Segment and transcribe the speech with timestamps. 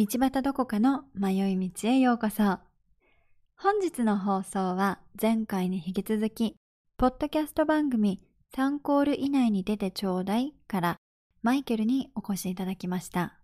[0.00, 2.58] 道端どこかの迷い道へようこそ。
[3.54, 6.56] 本日の放送は前回に引き続き、
[6.96, 8.22] ポッドキャスト番組
[8.54, 10.96] 3コール以内に出てちょうだいから
[11.42, 13.36] マイケルにお越しいただきました。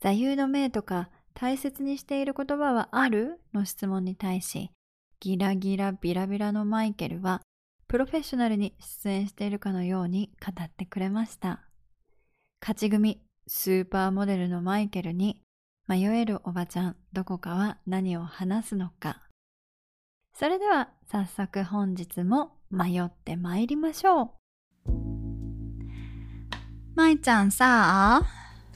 [0.00, 4.70] 座右の銘とか大切にしている言葉はあるの質問に対し、
[5.18, 7.42] ギラギラビラビラのマイケルは、
[7.88, 11.64] プロフェッショナルに出演しているかのように語ってくれました。
[12.60, 15.42] 勝ち組、スーパーモデルのマイケルに、
[15.88, 19.22] 迷えるおばちゃん、どこかは何を話すのか。
[20.34, 24.30] それでは、早速本日も迷って参りましょう。
[26.94, 28.22] まいちゃんさ、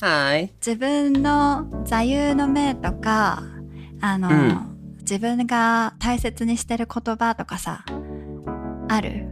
[0.00, 0.54] はい。
[0.54, 3.42] 自分の座右の銘とか、
[4.00, 4.68] あの、うん
[5.02, 7.84] 自分が大切にしてる言葉とかさ、
[8.88, 9.26] ある？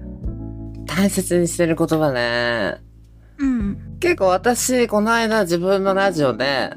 [0.84, 2.82] 大切にしてる言葉ね。
[3.38, 3.96] うん。
[4.00, 6.72] 結構私、この間自分のラジオで、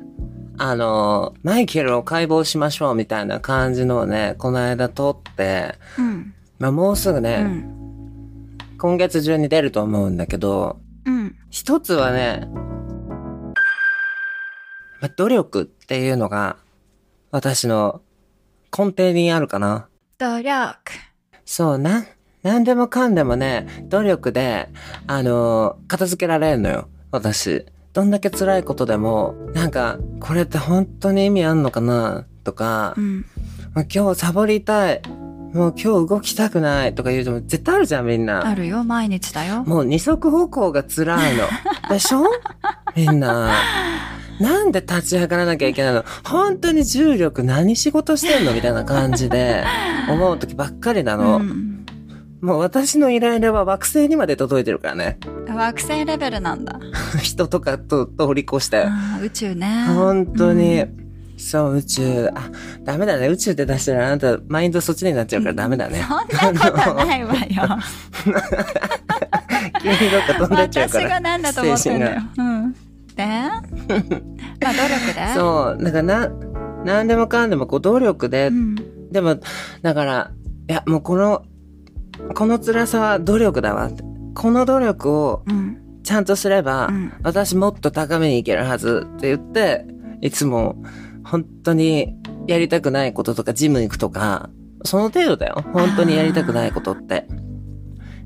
[0.57, 6.33] あの、マイケルを解剖しましょうみたいな感じのをね、この間撮って、うん。
[6.59, 8.57] まあもうすぐうね、ん。
[8.77, 11.35] 今月中に出ると思うんだけど、うん。
[11.49, 12.47] 一つはね、
[15.01, 16.57] まあ努力っていうのが、
[17.31, 18.01] 私の
[18.77, 19.88] 根底にあるかな。
[20.19, 20.75] 努力。
[21.45, 22.05] そうな。
[22.43, 24.69] なんでもかんでもね、努力で、
[25.07, 26.89] あのー片付けられんのよ。
[27.11, 27.65] 私。
[27.94, 32.25] どんだけ辛いことでも、なんか、これって本当に意味あんのかな？
[32.44, 33.25] とかう、ん。
[33.94, 35.02] 今日サボりたい。
[35.53, 38.47] もう今日動きたくないとか言うと絶対あるじゃん、みんな。
[38.47, 39.63] あるよ、毎日だよ。
[39.66, 41.44] もう二足歩行が辛いの。
[41.89, 42.23] でしょ？
[42.95, 43.52] みんな。
[44.39, 46.03] なんで立ち上がらなきゃいけないの？
[46.23, 48.53] 本当に重力何仕事してんの？
[48.53, 49.63] みたいな感じで
[50.09, 51.38] 思う時ばっかりなの。
[51.38, 51.72] うん。
[52.43, 55.17] もう私のイライラは惑星にまで届いてるからね。
[55.47, 56.77] 惑星レベルなんだ。
[57.23, 58.85] 人とかと通り越して。
[59.23, 59.85] 宇宙ね。
[59.87, 60.89] 本当に、う
[61.37, 62.29] そう、宇宙。
[62.35, 62.51] あ、
[62.83, 63.29] ダメだね。
[63.29, 66.05] 宇宙って出したらあなた、マインドそっちになっちゃうからダメだね。
[66.05, 67.39] そんなことないわよ。
[69.81, 71.05] 急にどっか飛んでっちゃうから。
[71.07, 72.41] 私が何だと思ってんだよ 精。
[72.41, 72.73] うん。
[72.73, 73.25] で？
[73.25, 75.33] まあ努力で？
[75.33, 75.81] そう。
[75.81, 76.29] だからな、
[76.83, 78.75] なんでもかんでもこう努力で、うん。
[79.13, 79.37] でも、
[79.81, 80.31] だから、
[80.69, 81.45] いや、もうこの、
[82.35, 84.03] この辛さは努力だわって。
[84.35, 85.79] この努力をうん。
[86.03, 89.85] ちゃんとすれば、うん私もっと高めに行けるはずって言って、
[90.22, 90.75] いつも
[91.23, 92.16] 本当に
[92.46, 94.50] やりたくないこととかジム行くとか、
[94.84, 95.63] その程度だよ。
[95.73, 97.28] 本当にやりたくないことって。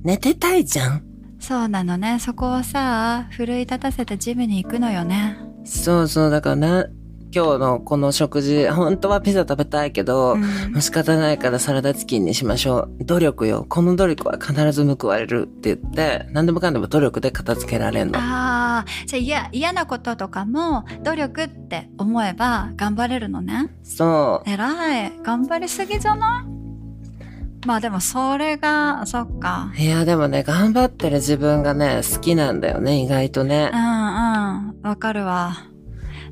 [0.04, 1.04] 寝てたいじゃん。
[1.40, 2.18] そうなのね。
[2.20, 5.38] そこをさ、奮い立たせてジムに行くのよね。
[5.64, 6.86] そうそう、だからな、
[7.34, 13.04] 今日のこの食事、本当はピザ食べたいけど、うんもう仕方ないからサラダチキンにしましょう。
[13.06, 13.66] 努力よ。
[13.68, 18.20] この努力は必ず報われるって言って、何でもかんでも努力で片付けられんの。
[18.20, 23.70] ああ、じゃあ嫌、嫌なこととかも努力って思えば頑張れるのね。
[23.84, 25.14] そ偉い。
[25.24, 27.68] 頑張りすぎじゃない？
[27.68, 29.72] まあでもそれが、そっか。
[29.78, 29.82] う。
[29.82, 33.80] いや、でもね、頑張ってる自分がね、好きなんだよね、意外とねうん。
[33.80, 34.82] うん。
[34.84, 35.54] わかるわ。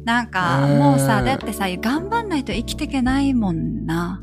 [0.05, 4.21] なんか、うんもうさ、だってさ、頑張んないと生きていけないもんな。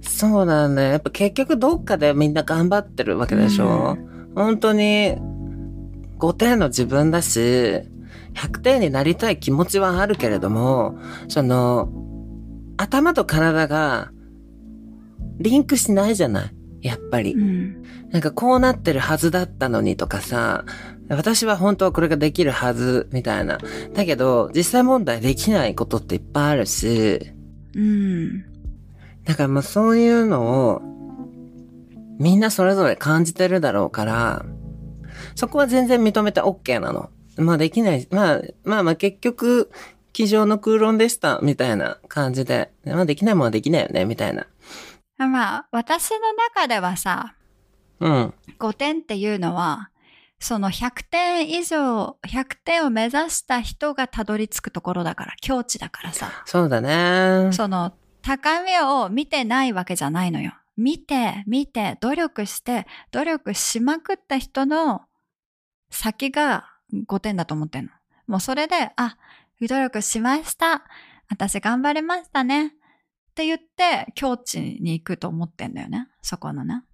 [0.00, 0.90] そうなんだよ。
[0.92, 3.98] やっぱ結局どっかでみんな頑張ってるわけでしょ、
[4.34, 5.16] 本当に
[6.18, 11.88] 5点の自分だし、100点になりたい気持ちはあるけれども、その、
[12.76, 14.10] 頭と体が
[15.38, 17.38] リンクしないじゃないやっぱりう。
[17.38, 17.82] ん。
[18.10, 20.64] なんかこうなってるはずだったのにとかさ、
[21.08, 23.58] 私は本当はこれができるはずみたいな。
[23.94, 27.20] だけど、実際問題できないことっていっぱいあるし、
[27.74, 28.42] うん。
[29.24, 30.82] だからまあそういうのを、
[32.20, 34.44] みんなそれぞれ感じてるだろうから、
[35.34, 37.08] そこは全然認めて OK なの。
[37.38, 39.70] まあできない、まあまあまあ結局、
[40.12, 44.46] 机上の空論でした、みたいな感じで、まあできないもんはできないよね、みたいな。
[45.18, 47.34] まあ、私の中ではさ、
[48.00, 48.34] うん。
[48.58, 49.90] 5点っていうのは、
[50.40, 56.30] その100点以上、100点を目指した人がたどり着くところだから、境地だからさ。
[56.44, 57.50] そうだね。
[57.52, 60.52] その、高みを見てないわけじゃないのよ。
[60.76, 65.02] 見て、見て、努力して、努力しまくった人の
[65.90, 66.66] 先が
[67.06, 67.90] 5点だと思ってんの。
[68.26, 69.16] もうそれで、あ、
[69.60, 70.84] 努力しました。
[71.30, 72.74] 私頑張りましたね。
[73.34, 76.08] って言って、境地に行くと思ってんだよね。
[76.22, 76.84] そこのね。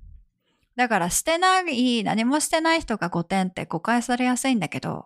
[0.75, 5.05] だから、してない、何もしてない人が5点って誤解されやすいんだけど、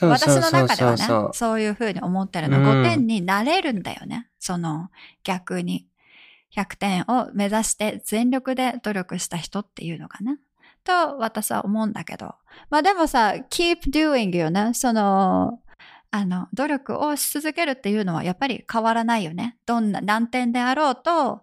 [0.00, 2.58] 私の中ではねそういうふうに思ってるの。
[2.58, 4.28] うん5点になれるんだよね。
[4.40, 4.90] その
[5.22, 5.86] 逆に。
[6.56, 10.38] 100点を目指して全力で努力した人っていうのがね。
[10.84, 12.34] と私は思うんだけど。
[12.70, 14.72] まあでもさ、keep doing よね。
[14.74, 15.60] その、
[16.14, 19.56] あの、努力をし続けるっていうのはやっぱり変わらないよね。
[19.66, 21.42] どんな難点であろうと、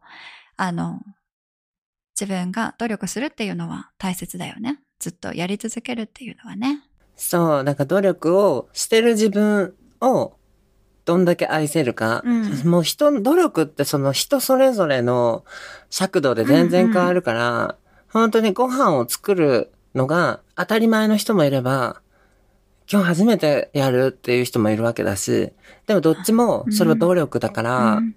[0.55, 1.01] あの、
[2.17, 4.79] 自分が努力するっていうのは大切だよね。
[4.97, 6.83] ずっとやり続けるっていうのはね。
[7.17, 10.37] そう、なんか努力をしてる自分を
[11.03, 12.21] どんだけ愛せるか。
[12.23, 15.43] うんもう人の努力ってその人それぞれの
[15.89, 17.75] 尺度で全然変わるから、
[18.07, 22.01] 本当にご飯を作るのが当たり前の人もいれば、
[22.91, 25.53] 今日初めてやるっていう人もいるわけだし、
[25.87, 28.15] でもどっちもそれは努力だから、うん。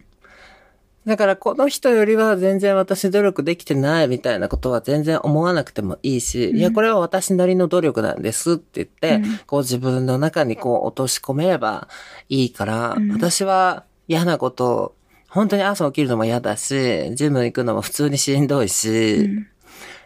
[1.07, 6.57] だからこの人よりは全然私努力できてないみたいなことは全然思わなくてもいいし、うん。
[6.57, 9.39] いや、これは私なりの努力なんですって言って、うん。
[9.47, 11.89] こう自分の中にこう落とし込めれば
[12.29, 13.13] いいから、うん。
[13.13, 14.95] 私は嫌なことを、
[15.29, 19.47] 本当に朝起きるのも嫌だし、ジム行くのも普通にしんどいし、うん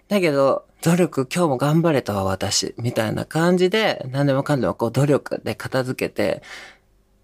[0.09, 6.43] だけど、努力今日も頑張れたわ私、みたいな感じで、何でもかんでもこう努力で片付けて、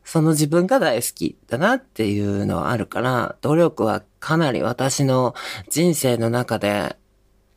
[0.04, 5.34] その自分が大好きだなっていうのはあるから、努力はかなり私の
[5.70, 6.96] 人生の中で、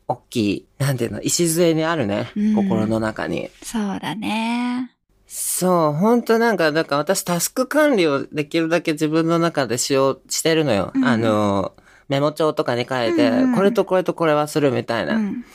[0.07, 3.49] 大きい、なんていうの、礎にあるね、うん心の中に。
[3.61, 4.91] そうだね。
[5.27, 10.93] そう、本当なんか、だから私タスク管理をできるだけ自分の中でしよう、してるのよ。
[10.95, 11.73] うんあの、
[12.09, 15.15] メモ帳とかに書いて、うんうんこれとこれとこれはするみたいな。
[15.15, 15.45] うん。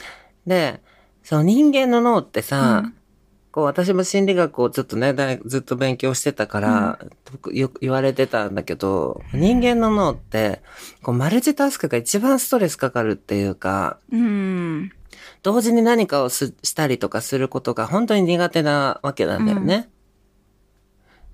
[0.47, 0.81] で、
[1.23, 2.95] その人間の脳ってさ、うん
[3.53, 6.99] こう私も心理学をちょっとね、だいずっと勉強してたから、
[7.53, 10.63] よく言われてたんだけど、人間の脳って、
[11.03, 14.91] こうマルチタスクが一番ストレスかかるっていうか、うん。
[15.43, 19.91] 同時に何かをすしたりとかすることが本当に苦手なわけなんだよね。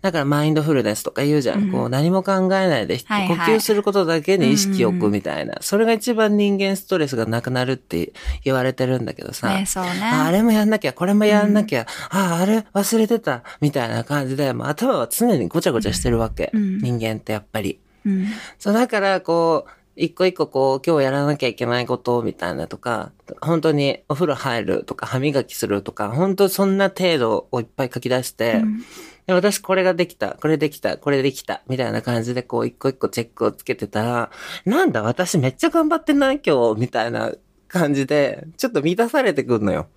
[0.00, 1.64] だからマインドフルネスとか言うじゃん。
[1.64, 5.58] うんこう何も考えないで、はいはい呼吸することだけに意識を置くみたいな。
[5.60, 8.12] それが一番人間ストレスがなくなるって
[8.44, 9.48] 言われてるんだけどさ。
[9.48, 9.90] ねそうね。
[10.04, 16.50] ああれもやんなきゃ、これもやんなきゃ、ああ、あれ忘れてた、みたいな感じで、もう頭は常にごちゃごちゃしてるわけ。
[16.54, 17.78] うん人間ってやっぱり。
[18.06, 18.26] うん。
[18.58, 23.10] そう、だから、こう、一個一個こう、今日やらなきゃいけないことみたいなとか、
[23.40, 28.82] 本当にお風呂入るとか、歯磨きするとか、本当そんな程度をいっぱい書き出して、うん
[29.28, 34.30] で私これができた、これできた、これできた、みたいな感じでこう一個一個チェックをつけてたら、
[34.64, 37.32] なんだ私めっちゃ頑張ってない今日、みたいな
[37.68, 39.88] 感じで、ちょっと満たされてくるのよ。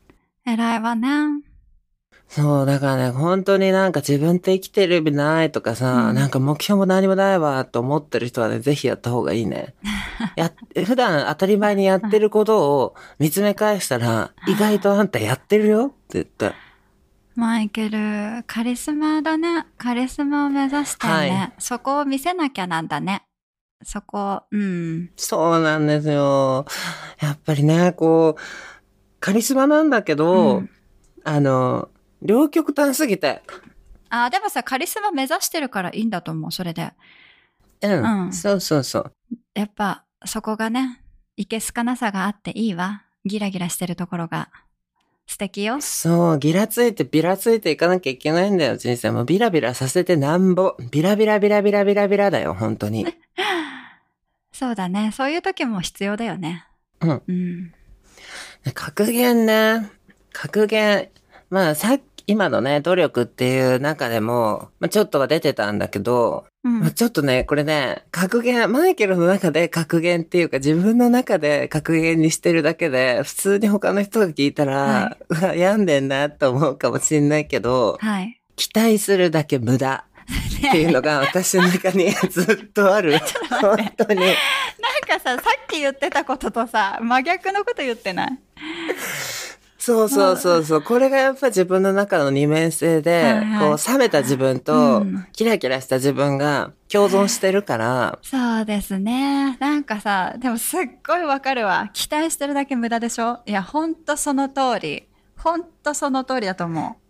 [0.46, 1.08] 偉いわね。
[2.28, 9.76] そう、だからね、本当になんか自分って生きてる意味ないとかさ、うんなんか目標も何もないわと思ってる人はね、ぜひやった方がいいね。
[10.36, 10.52] や、
[10.86, 16.71] 普段当たり前にやってることを見つめ返したら、意外とあんたやってるよって言って。
[17.36, 19.66] マイケル、カリスマだね。
[19.78, 21.14] カリスマを目指してね。
[21.14, 23.24] はいそこを見せなきゃなんだね。
[23.84, 25.12] そこ、うん。
[25.16, 26.66] そうなんですよ。
[27.20, 28.42] やっぱりね、こう、
[29.20, 30.70] カリスマなんだけど、うん
[31.24, 31.90] あの、
[32.22, 33.42] 両極端すぎて。
[34.10, 36.92] あ、でもさ、カリスマ目指してるからいいんだと思う、それで。
[37.82, 39.14] うん、うんそうそうそう。
[39.54, 41.02] やっぱ、そこがね、
[41.38, 43.04] いけすかなさがあっていいわ。
[43.26, 44.50] ギラギラしてるところが。
[45.28, 45.82] 素敵よ。
[45.82, 49.26] そう、ギラついてビラついていかなきゃいけないんだよ、人生も。
[49.26, 50.76] ビラビラさせてなんぼ。
[50.92, 53.08] ビラビラビラビラビラビラだよ、本当に。
[54.52, 55.12] そうだね。
[55.14, 56.66] そういう時も必要だよね。
[57.00, 57.22] うん。
[57.28, 57.72] うん。
[58.74, 59.90] 格言ね。
[60.34, 61.10] 格言。
[61.50, 78.40] まあ、さっき、今のね、努力っていう中でも、まあ、ちょっとは出てたんだけど、うんまあ、ちょっとね、これね、格言、マイケルの中で格言っていうか、自分の中で格言にしてるだけで、普通に他の人が聞いたら、はうわ、病んでんなと思うかもしんないけど、はい。
[78.56, 80.06] 期待するだけ無駄
[80.68, 83.18] っていうのが私の中にずっとある。
[83.60, 84.20] 本当に。
[84.20, 84.32] なん
[85.08, 88.40] かさ、さっき言ってたこととさ、真逆のこと言ってない？
[89.84, 90.82] そうそうそうそう。
[90.84, 99.58] これがやっぱ自分の中の二面性で、はいはいこう冷めた自分と、うんキラキラした自分が共存してるから、そうですね。
[99.60, 101.90] なんかさ、でもすっごいわかるわ。
[101.94, 103.40] 期待してるだけ無駄でしょ？
[103.48, 105.08] いや、ほんとその通り。
[105.36, 107.02] ほんとその通りだと思う。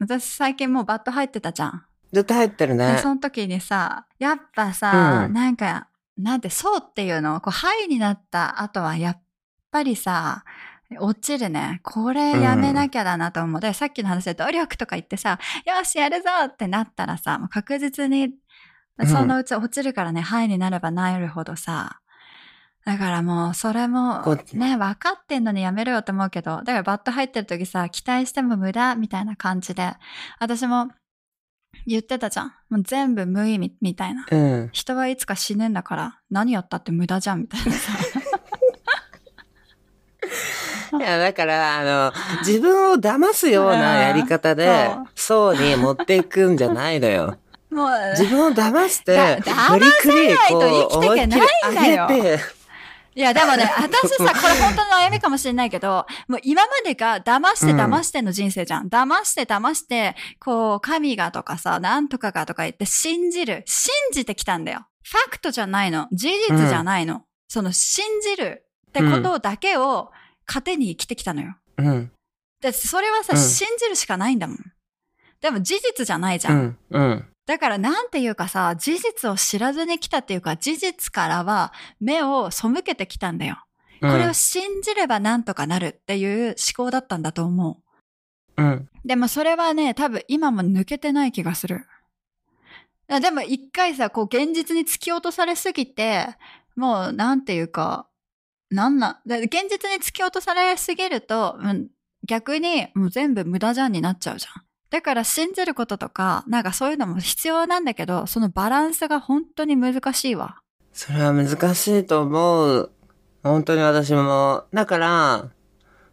[0.00, 1.84] 私最近もうバット入ってたじゃん。
[2.12, 2.98] ずっと入ってるで、ね。
[3.00, 5.86] その時にさ、やっぱさ、うんなんか、
[6.18, 9.20] なんて、そうっていうの、こう、ハイになった後は、やっ
[9.70, 10.44] ぱりさ、
[10.98, 11.80] 落ちるね。
[11.82, 13.60] これやめなきゃだなと思う。
[13.60, 18.32] で、さっきの話で努力とか言ってさ、よし、やるぞってなったらさ、もう確実に、うん
[19.08, 22.00] そのうち落ちるからね、ハイになればなるほどさ、
[22.84, 24.22] だからもう、それも
[24.52, 29.94] ね、分かってんのにやめろよって思うけど、だからバット入ってる時さ、期待しても無駄みたいな感じで、
[30.38, 30.90] 私も
[31.86, 32.46] 言ってたじゃん。
[32.68, 34.26] もう全部無意味みたいな。
[34.30, 34.68] うん。
[34.72, 37.92] 人はいつか死ぬんだから、何やったって無駄じゃんみたいなさ。
[40.98, 42.12] いや、だから、あの、
[42.46, 47.38] 自分を騙すようなやり方でうん、そうに持っていくんじゃないのよ。
[47.70, 52.64] もう、自分を騙して無理くり、こう、さないと生きてけないんだよ思いっきり上げて、
[53.16, 58.88] いや、でもね、私さ、 これ本当の悩みかもしれないけど、もう今までが騙してうん騙しての人生じゃん。
[58.88, 63.62] 騙して騙して、こう、神がとかさ、なんとかがとか言って信じる。
[63.66, 64.86] 信じてきたんだよ。
[65.04, 66.08] ファクトじゃないの。
[66.12, 67.22] 事実じゃないの。
[67.46, 70.10] その信じるってことだけを
[70.46, 71.56] 糧に生きてきたのよ。
[71.78, 72.10] うん、
[72.60, 74.58] で、それはさ、うん信じるしかないんだもん。
[75.40, 76.52] でも事実じゃないじゃ。
[76.52, 77.26] うんん、うん。
[77.46, 83.62] だからなんていうかさ、事実を知らずに来たっていうか、事実からは目を背けてきたんだよ。
[84.00, 87.80] うんこれを信じればなんとかなるっていう思考だったんだと思
[88.56, 88.66] うん。
[88.66, 88.88] う。
[89.04, 91.86] でもそれはね、多分今も抜けてない気がする。
[93.08, 96.36] あでも一回さ、こう現実に突き落とされすぎて、
[96.76, 98.06] もうなんていうか、
[98.74, 101.88] なんな、で現実に突き落とされすぎると、うん、
[102.26, 104.64] 逆にもう全部無駄じゃんになっちゃうじゃん。
[104.90, 110.60] だから信じることとか、なんかそういうのも必要なんだけど、そのバランスが本当に難しいわ。
[110.92, 112.92] それは難しいと思う。
[113.42, 114.64] 本当に私も。
[114.72, 115.50] だから、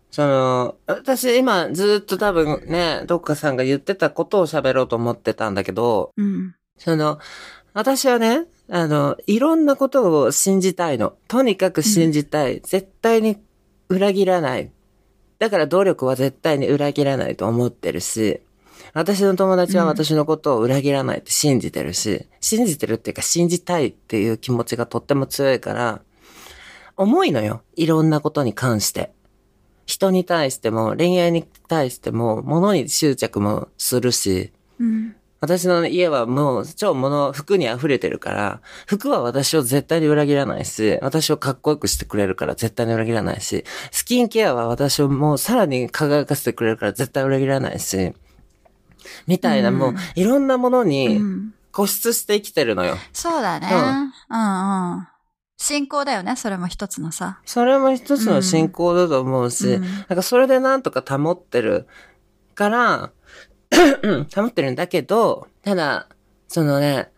[0.09, 6.55] その、私今ずっと多分ね、どっかさんが言ってたことを喋ろうと思ってたんだけど、うん。
[6.77, 7.19] その、
[7.73, 11.13] 私はね、あの、いろんなことを信じたいの。
[11.27, 12.61] とにかく信じたい。
[12.61, 13.37] 絶対に
[13.89, 14.71] 裏切らない。
[15.39, 18.39] だから努力は絶対に裏切らないと思ってるし、
[18.93, 26.01] 私の友達は私のことを裏切らないって信じてるし、信じてるっていうか信じたいっていう気持ちがとっても強いから、
[26.95, 27.63] 重いのよ。
[27.75, 29.11] いろんなことに関して。
[29.85, 35.15] 人に対しても、恋愛に対しても、物に執着もするし、うん。
[35.41, 48.13] 私の家はもう超物、服に溢れてるから、服は私を絶対に裏切らないし、私をかっこよくしてくれるから絶対に裏切らないし、スキンケアは私をもうさらに輝かせてくれるから絶対裏切らないし、
[49.25, 51.53] みたいな、うんもういろんなものうにん。
[51.71, 52.97] 固執して生きてるのよ。
[53.11, 53.67] そうだね。
[53.71, 55.07] ううんうん。
[55.57, 57.39] 信仰だよね、それも一つのさ。
[57.45, 61.87] それも一つの信仰だと思うし、うんなんかそれでなんとか保ってる
[62.53, 63.11] から、うん
[63.71, 66.07] 保ってるんだけど、ただ、
[66.47, 67.09] そのね、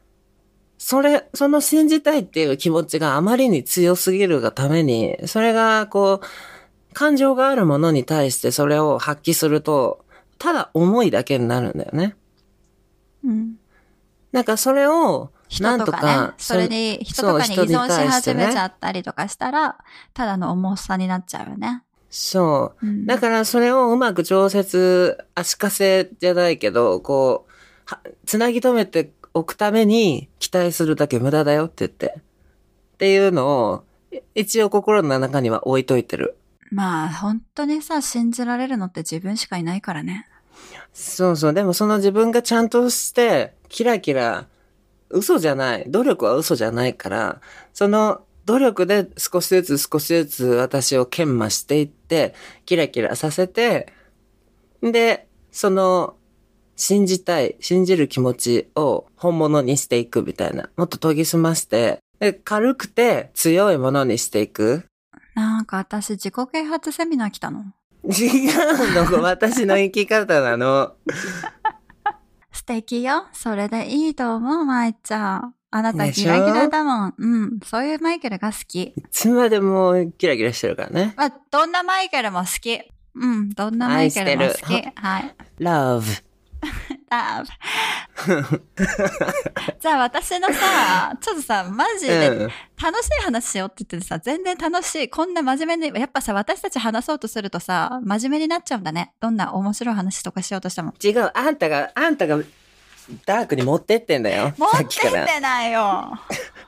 [0.77, 10.05] それ、その信じたいっていう気持ちがあまりに強すぎるがために、それがこう、感情があるものに対してそれを発揮すると、
[10.37, 12.15] ただ思いだけになるんだよね。
[13.23, 13.55] うん。
[14.31, 19.77] なんかそれを、人なんととかそれに、人とかに依存し始めちゃったりとかしたら、
[20.13, 21.83] ただの重さになっちゃうよね。
[22.15, 22.85] そう。
[22.87, 27.51] うんだからそれをうまく調節、足かせじゃないけど、こう、
[27.85, 32.13] はつなぎ止めておくために期待するだけ無駄だよって言って。
[32.17, 36.37] っていうのを、い一応心の中には置いといてる。
[36.69, 40.27] まあ、本当にさ、信じられるのって自分しかいないからね。
[40.93, 41.53] そうそう。
[41.55, 44.45] でもその自分がちゃんとして、キラキラ、
[45.09, 45.85] 嘘じゃない。
[45.87, 47.41] 努力は嘘じゃないから、
[47.73, 52.33] その努力で少しずつ少しずつ私を研磨していって、
[52.65, 53.93] キラキラさせて、
[54.81, 56.15] で、その、
[56.75, 60.69] 信じたい、信じる気持ちを本物にしていくみたいな。
[60.75, 64.85] もっと研ぎ澄まして、で軽くて強いものにしていく。
[65.35, 67.65] なんか私、自己啓発セミナー来たの？
[68.05, 69.05] 違うの？
[69.05, 70.93] が私の生き方なの。
[72.51, 73.27] 素敵よ。
[73.33, 75.55] それでいいと思う、マイちゃん。
[75.75, 76.33] あなたでしょ？
[76.33, 77.13] ギラギラだもん。
[77.17, 77.59] うん。
[77.65, 78.81] そういうマイケルが好き。
[78.83, 81.13] いつまでもキラキラしてるからね。
[81.17, 82.79] まあ、どんなマイケルも好き。
[83.15, 83.49] うん。
[83.49, 84.81] どんなマイケルも好き。
[84.95, 85.35] はい。
[85.59, 86.23] love.
[87.09, 87.43] あ
[89.79, 92.49] じゃあ私のさ、ちょっとさ、マジでうん。
[92.81, 95.09] 楽しい話しようって言っててさ、全然楽しい。
[95.09, 99.13] こんな真面目に、やっぱさ、私たち話そうとするとさ、真面目になっちゃうんだね。
[99.19, 100.93] どんな面白い話とかしようとしても。
[101.03, 102.39] 違う、あんたが、あんたが、
[103.25, 104.53] ダークに持ってってんだよ。
[104.57, 105.25] 持ってっ。
[105.25, 106.19] てないよ。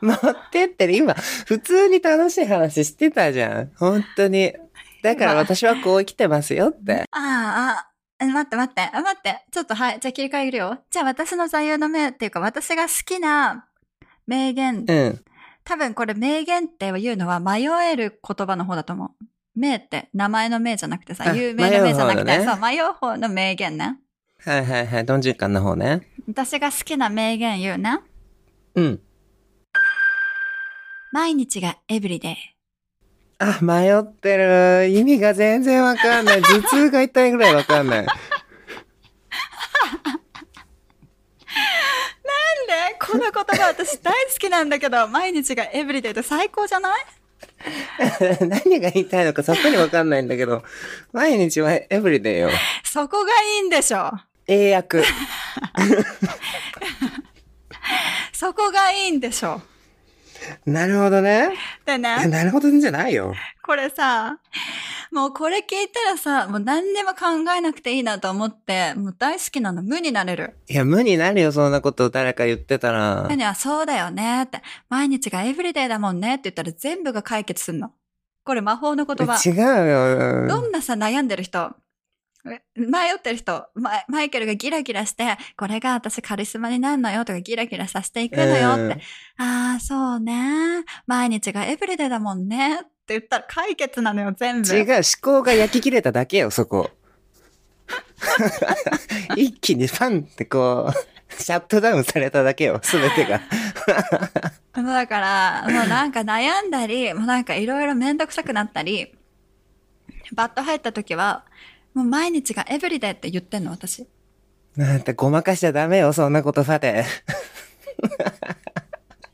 [0.01, 0.20] 持っ
[0.51, 0.94] てってる。
[0.98, 3.72] 今、普通に楽しい話してたじゃん。
[3.77, 4.54] 本当に。
[5.01, 7.04] だから私はこう生きてますよって。
[7.12, 7.89] ああ、あ、
[8.20, 9.46] え待って待って、あ待って。
[9.51, 10.80] ちょっとはい、じゃあ切り替えるよ。
[10.89, 13.68] じゃあ私の座右の銘っていうか、私が好きな
[14.27, 14.86] 名言。
[14.88, 15.24] うん。
[15.63, 19.25] 多分これ名言っていうのは迷える言葉の方だと思う。
[19.56, 23.98] 名って名前の名じゃなくてさ、あ有名な名じゃなくて、ねそう、迷う方の名言ね。
[24.46, 25.06] はいはいはい。
[25.06, 26.08] どんじゅうかんの方ね。
[26.28, 28.00] 私が好きな名言言うね。
[28.75, 29.00] うん。
[31.12, 32.36] 毎日がエブリデイ。
[33.40, 34.88] あ、迷ってる。
[34.90, 36.42] 意味が全然わかんない。
[36.42, 38.06] 頭痛が痛いぐらいわかんない。
[38.06, 38.16] なん
[42.92, 47.06] でこの言葉私大好きなんだけど、毎日がエブリデイって最高じゃない？
[48.48, 50.64] 何が言いたいのかさっぱりわかんないんだけど、
[51.14, 52.50] 毎日はエブリデイよ。
[52.84, 54.12] そこがいいんでしょ。
[54.48, 55.04] 英訳。
[58.34, 59.62] そこがいいんでしょ。
[60.66, 61.50] なるほどね。
[61.86, 63.34] でね、なるほどんじゃないよ。
[63.64, 64.38] これさ、
[65.12, 70.58] もうこれ聞いたらさ、もう何でも考えなくていいなと思って、もう大好きなの無になれる。
[70.68, 73.25] いや、無になるよ、そんなことを誰か言ってたら。
[73.28, 77.92] 何はそうだよねって、毎日がエブリデイだもんねって言ったら全部が解決すんの。
[78.44, 79.42] これ魔法の言葉。
[79.44, 80.48] 違うよ。
[80.48, 81.72] どんなさ、悩んでる人、
[82.48, 83.66] え迷ってる人、
[84.08, 89.02] マイケルがギラギラして、これが私カリスマになるのよとかギラギラさせていくのよって。
[89.38, 90.84] ああ、そうね。
[91.08, 92.82] 毎日がエブリデイだもんね。
[92.82, 94.68] って言ったら解決なのよ、全部。
[94.68, 96.92] 違う、思考が焼き切れただけよ、そこ。
[99.36, 103.42] 一気にファンってこう、シャットダウンされただけよ、すべてが。
[104.75, 109.14] もうだから、もうなんか悩んだり、もうなんかいろいろめんどくさくなったり、
[110.34, 111.46] バット入った時は、
[111.96, 114.06] もう毎日がエブリデイって言ってんの、私。
[114.75, 117.06] なんてごまかしちゃダメよ、そんな言葉で。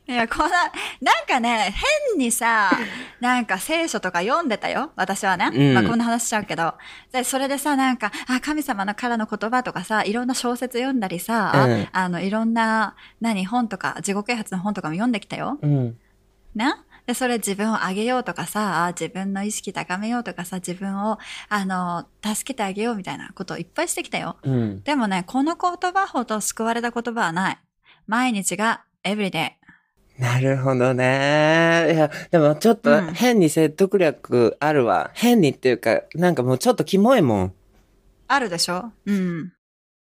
[0.08, 1.74] いや、こんな、なんかね、
[2.12, 2.70] 変にさ、
[3.20, 4.92] なんか聖書とか読んでたよ。
[4.96, 5.50] 私はね。
[5.52, 6.76] うんまあこんな話しちゃうけど。
[7.12, 15.58] で、それでさ、なんか、あ、神様のからの言葉とかさ、いろんな小説読んだりさ、うんあの、いろんな、何、本とか、自己啓発の本とかも読んできたよ。
[15.62, 15.98] うん。
[16.54, 16.76] ね。
[17.12, 24.38] で、それ自分を上げようとかさ、あ自分の意識高めようとかさ、自分を、あの、助けてあげようみたいなことをいっぱいしてきたよ。
[24.44, 24.82] うん。
[24.84, 27.60] でもね、この言葉ほど救われた言葉はない。
[28.08, 29.52] 毎日が everyday。
[30.20, 31.92] なるほどね。
[31.94, 35.12] いや、でもちょっとうん変に説得力あるわ。
[35.14, 37.54] 変にっていうか、なんかもうちょっとキモいもん。
[38.28, 38.92] あるでしょ？
[39.06, 39.52] うん。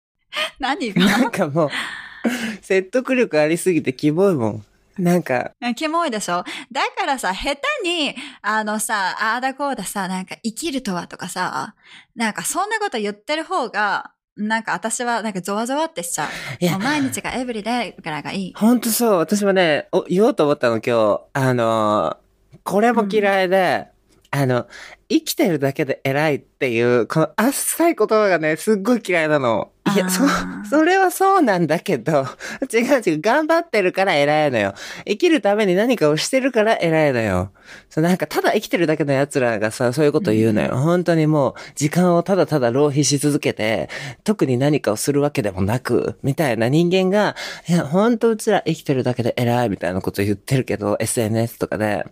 [0.59, 1.07] 何が？
[1.07, 1.71] なんかもう、
[2.61, 4.65] 説得力ありすぎてキモいもん。
[5.01, 6.45] なんか、キモいでしょ？
[6.71, 11.75] だからさ、下手に、あのさ、ああだこうださ、なんか生きるとはとかさ、
[12.15, 16.79] なんかそんなこと言ってる方が、なんか私はなんかゾワゾワってしちゃう。
[16.79, 18.55] 毎日がエブリデイぐらいがいい。
[18.55, 19.19] ほんとそう。
[19.19, 21.21] 私もね、お言おうと思ったの今日。
[21.33, 22.31] あのー
[22.65, 23.87] これも嫌いで、
[24.31, 24.67] あの、
[25.11, 29.73] 生きてるだけで偉いっていう、このあっさい言葉がね、すっごい嫌いなの。
[29.93, 30.23] いや、そ
[30.69, 32.27] それはそうなんだけど、
[32.73, 34.75] 違う違う、頑張ってるから偉いのよ。
[35.05, 37.51] 生きるために何かをしてるから偉いのよ。
[37.89, 40.77] そうなんか、ただ生きてるだけの奴らがさ、そういうこと言うのよ。
[40.77, 43.89] 本当にもう、時間をただただ浪費し続けて、
[44.23, 47.35] 特に何かをするわけでもなく、みたいな人間が、
[47.69, 52.07] いや、本当うちら生きてるだけで偉いみたいなこと言ってるけど、SNS とかで。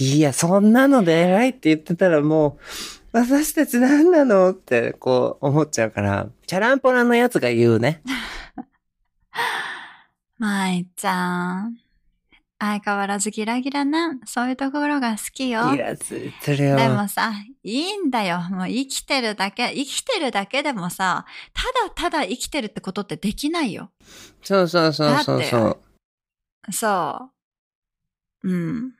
[0.00, 2.58] いや、そんなので偉いって言ってたらも
[3.12, 8.02] う、私たち何なのって、こう、思っちゃうから、チャランポラのやつが言うね。
[10.38, 11.76] まいちゃん。
[12.58, 15.74] 相変わらずギラギラな、そういうところが好きよ。
[15.74, 16.76] イラついてるよ。
[16.76, 18.40] でもさ、いいんだよ。
[18.50, 23.90] もう生きてるだけ、生きてるだけでもさ、ただただ生きてるってことってできないよ。
[24.42, 25.78] そうそうそうそうだそ
[26.68, 26.72] う。
[26.72, 27.30] そ
[28.44, 28.50] う。
[28.50, 28.92] うん。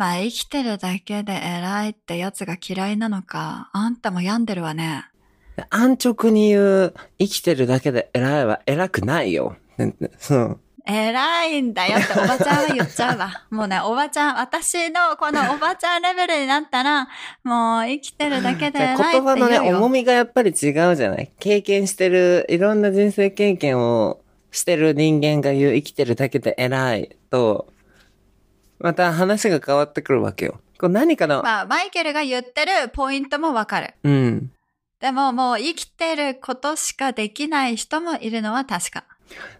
[0.00, 5.04] まあ生きてるだけで偉いってやつが嫌いなのか、あんたも病んでるわね。
[5.68, 9.56] 安直に言う、生きてるだけで偉いは偉くないよ。
[9.76, 10.60] ねねそう。
[10.86, 13.44] 偉いんだよっておばちゃんは言っちゃうわ。
[13.52, 17.06] もうね、おばちゃん、私のこのおばちゃんレベルになったら、
[17.44, 19.76] もう生きてるだけで偉いって言葉のね、言うよ。
[19.80, 21.30] 重みがやっぱり違うじゃない？
[21.38, 27.70] 経験してる、いろんな人生経験をしてる人間が言う生きてるだけで偉いと、
[28.80, 30.60] また話が変わってくるわけよ。
[30.78, 33.94] こう何かの、まあ、マイケルが言ってるポイントもわかる。
[34.02, 34.50] うん。
[35.00, 39.04] でももう生きてることしかできない人もいるのは確か。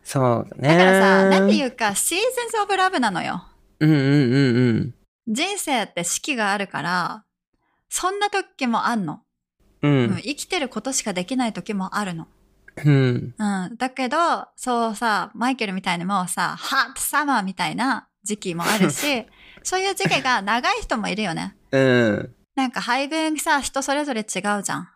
[0.02, 0.68] そうね。
[0.68, 3.44] だからさ、なんていうか、シーズンズオブラブなのよ。
[3.78, 4.94] うんうんうんうん。
[5.28, 7.24] 人生って四季があるから、
[7.88, 9.20] そんな時もあんの。
[9.83, 10.16] ううんん。
[10.16, 12.26] 生きてることしかできない時もあるの。
[12.85, 13.35] うん。
[13.38, 13.76] うん。
[13.76, 14.16] だけど、
[14.56, 19.26] そうさ、マイケルみたいにもうさ、ハットサマーみたいな時期もあるし、
[19.62, 21.56] そういう時期が長い人もいるよね。
[21.72, 22.35] うん。
[22.54, 24.88] なんか配分さ、人それぞれ違うじゃん。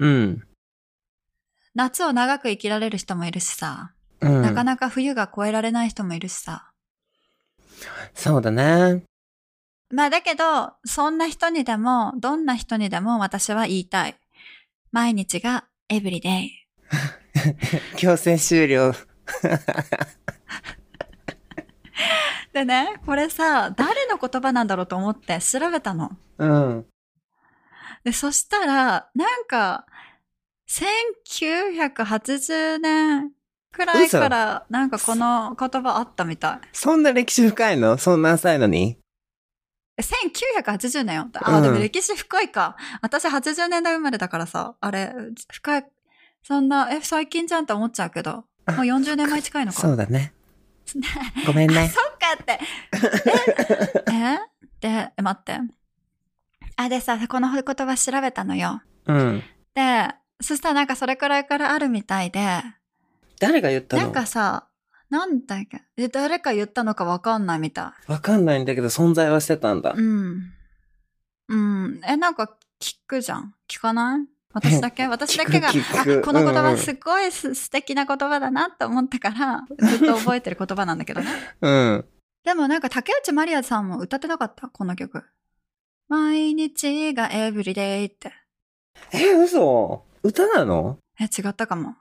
[0.00, 0.46] うん。
[1.74, 4.42] 夏を長く生きられる人もいるしさ、うん。
[4.42, 6.72] なかなか冬が越えられない人もいるしさ。
[8.14, 9.04] そうだね。
[9.90, 14.16] まあだけど、そんな人にでも、どんな人にでも私は言いたい。
[14.90, 16.50] 毎日がエブリデイ。
[17.96, 18.94] 強制終了。
[22.52, 26.10] でね、これさ、誰の言葉なんだろうと思って調べたの。
[26.38, 26.86] うん。
[28.04, 29.86] で、そしたら、なんか、
[30.68, 33.30] 1980年
[33.72, 36.60] くらいから、なんかこの言葉あったみたい。
[36.72, 37.96] そんな歴史深いの？
[37.98, 38.98] そんな浅いのに？
[39.96, 41.28] え1980年よ。
[41.34, 42.76] あ、うんでも歴史深いか。
[43.02, 45.12] 私80年代生まれだからさ、あれ、
[45.50, 45.86] 深い、
[46.42, 48.32] そんな、え、最近じゃんって思っちゃうけど。
[48.32, 49.80] もう40年前近いのか。
[49.84, 50.32] そうだ ね。
[51.46, 51.92] ごめんね。
[52.36, 52.58] そって。
[54.12, 54.12] え？
[54.12, 54.38] え？
[54.80, 55.58] で、待って。
[56.76, 58.82] あ、でさ、この言葉調べたのよ。
[59.06, 59.42] うん。
[59.74, 60.08] で、
[60.40, 62.62] そしたらなんかそれくらいからあるみたいで、
[63.40, 64.02] 誰が言ったの？
[64.04, 64.66] なんかさ、
[65.10, 65.82] なんだっけ？
[65.96, 69.94] え誰か言ったのかわかんないみたわかんないんだけど、存在はしてたんだい。。
[69.94, 70.52] うん。
[71.48, 72.00] うん。
[72.06, 73.54] え、なんか聞くじゃん。
[73.68, 74.20] 聞かない？
[74.54, 75.06] 私だけ？
[75.08, 81.30] 私だけが、あ、この言うんうん葉すごいす素敵な言葉だなって思ったから、ずっと覚えてる言葉なんだけどね。
[81.60, 82.04] うん。
[82.44, 84.68] でもなんか竹内まりやさんも歌ってなかった？
[84.68, 85.24] この曲。
[86.08, 88.32] 毎日がエブリデイって。
[89.12, 90.02] え、嘘？
[90.22, 90.98] 歌なの？
[91.20, 91.94] え、違ったかも。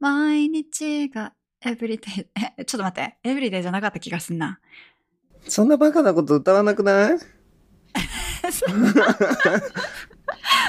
[0.00, 1.32] 毎日が
[1.64, 2.26] エブリデイ。
[2.58, 3.16] え、ちょっと待って。
[3.22, 4.58] エブリデイじゃなかった気がすんな。
[5.46, 7.12] そんなバカなこと歌わなくない？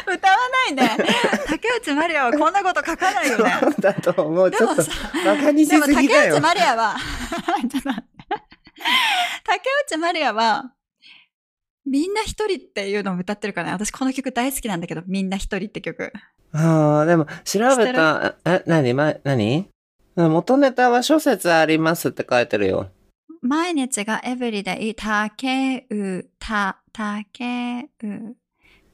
[0.07, 1.03] 歌わないで。
[1.47, 3.51] 竹内まりやはこんなこと書かないよね。
[3.61, 4.51] そうだと思う。
[4.51, 6.39] ちょっとでもさ、バカにしですも竹内ぎだよ。
[6.41, 6.95] まりやは、
[7.69, 8.14] ちょっと待って
[9.45, 10.73] 竹内まりやは、
[11.85, 13.73] みんな一人っていうのを歌ってるからね。
[13.73, 16.11] 私この曲大好きなんだけど、みんな一人って曲。
[16.51, 19.69] ああ、でも調べた、え、なに、ま、なに
[20.15, 22.89] 元ネタは諸説ありますって書いてるよ。
[23.41, 28.35] 毎日がエブリデイ、竹う、た、竹う、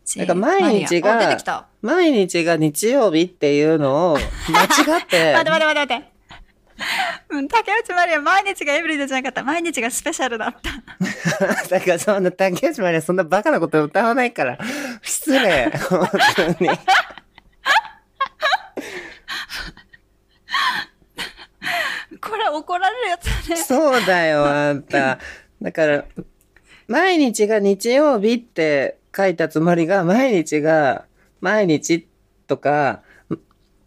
[0.04, 1.68] ちだから毎日が。
[1.82, 4.18] 毎日が日曜日っていうのを
[4.50, 4.64] 間
[4.98, 6.11] 違って、 待って待って待って待って。
[7.30, 9.44] うん、竹内まりや毎日がエブリデイじゃなかった。
[9.44, 10.72] 毎日がスペシャルだった。
[11.70, 14.58] だからそんな竹内まりはそんなバカなこと歌わないから、
[15.02, 16.70] 失礼、本当に。
[22.22, 23.62] これ怒られるやつだね。
[23.62, 25.20] そうだよ、あんた。
[25.62, 26.06] だから、
[26.88, 31.06] 毎日が日曜日って書いたつもりが、毎日が
[31.40, 32.08] 毎日
[32.48, 33.02] とか、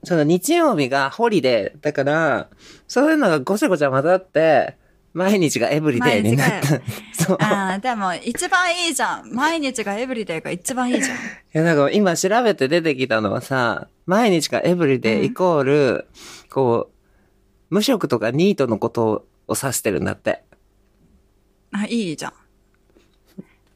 [0.04, 1.80] その日曜日がホリデー。
[1.80, 2.48] だから、
[2.94, 4.76] そういうのがごちゃごちゃ混ざって、
[5.14, 6.80] 毎日がエブリデイになった。
[7.12, 7.38] そう。
[7.40, 9.32] ああ、でも一番いいじゃん。
[9.32, 11.16] 毎日がエブリデイが一番いいじゃん。
[11.16, 11.20] い
[11.54, 16.06] や、だから今調べて出てきたのはさ、毎日がエブリデイイコール、
[16.52, 20.44] こう、無職とかニートのことを指してるんだって。
[21.72, 22.32] あ、いいじゃん。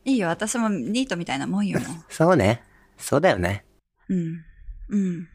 [0.05, 0.29] いいよ。
[0.29, 1.81] 私もニートみたいなもんよ。
[2.09, 2.63] そうね。
[2.97, 3.65] そうだよね。
[4.09, 4.45] うん。
[4.91, 5.29] うん。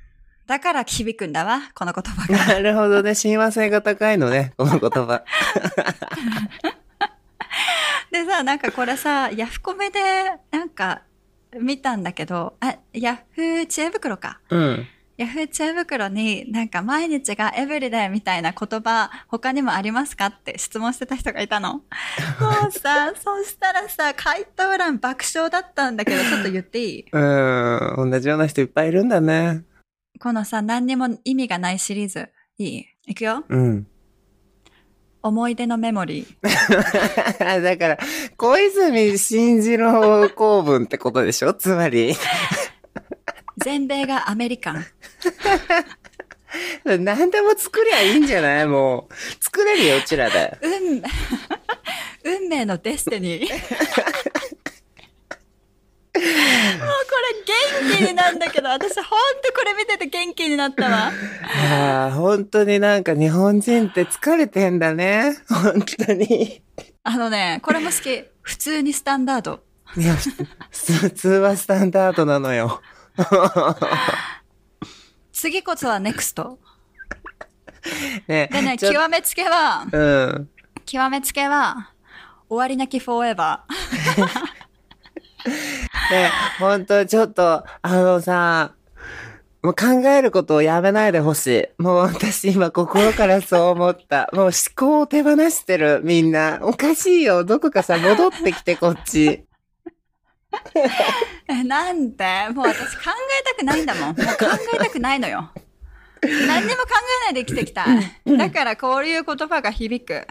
[0.47, 2.45] だから響くんだわ、この言葉が。
[2.53, 3.15] なるほどね。
[3.15, 4.53] 親和性が高いのね。
[4.57, 5.23] この言葉。
[8.11, 9.99] でさ、なんかこれさ、ヤフコメで、
[10.51, 11.01] なんか、
[11.59, 14.39] 見たんだけど、あ、ヤフー知恵袋か。
[14.49, 14.87] うん。
[15.17, 21.73] ヤフー知恵袋になんか毎日がエブリデイみたいな言葉他にもありますかって質問してた人がいたの。
[22.41, 27.05] もうさ、そしたらさ、回答欄爆笑だったんだけど、ちょっと言っていい？
[27.11, 27.19] う
[28.07, 28.09] ん。
[28.11, 29.61] 同じような人いっぱいいるんだね。
[30.19, 32.29] このさ、何にも意味がないシリーズ。
[32.57, 32.85] いい？
[33.07, 33.43] いくよ。
[33.49, 33.87] うん。
[35.21, 37.61] 思い出のメモリー。
[37.63, 37.97] だから、
[38.37, 41.53] 小泉進次郎公文ってことでしょ？
[41.55, 42.13] つまり。
[43.63, 44.85] 全米がアメリカン。
[46.85, 48.67] 何でも作りゃいいんじゃない？
[48.67, 49.43] もう。
[49.43, 50.57] 作れるよ、うちらで。
[50.61, 51.01] 運、
[52.41, 54.52] 運命の destiny。
[56.15, 56.25] もうこ
[57.81, 59.05] れ元気になんだけど、私ほん
[59.41, 61.11] とこれ見てて元気になったわ。
[61.71, 65.37] ああ、本当になんか日本人って疲れてんだね。
[65.49, 66.61] 本当に。
[67.03, 68.23] あのね、これも好き。
[68.41, 69.63] 普通にスタンダード。
[69.97, 70.15] いや、
[70.71, 72.81] 普通はスタンダードなのよ。
[75.31, 76.59] 次こそは next。
[78.27, 80.49] ねでね、極めつけは、うん。
[80.85, 81.91] 極めつけは、
[82.49, 83.65] 終わりなきフォーエバ
[86.11, 88.73] ね、本当ちょっと、あのさ、
[89.63, 91.81] もう考えることをやめないでほしい。
[91.81, 94.29] もう私今心からそう思った。
[94.33, 96.59] もう思考を手放してるみんな。
[96.61, 97.45] おかしいよ。
[97.45, 99.45] どこかさ、戻ってきてこっち。
[101.47, 104.03] え、なんでもう私考えたくないんだもん。
[104.07, 104.23] もう考
[104.73, 105.49] えたくないのよ。
[106.47, 106.89] 何にも考
[107.23, 107.85] えないで生きてきた。
[108.25, 110.25] だからこういう言葉が響く。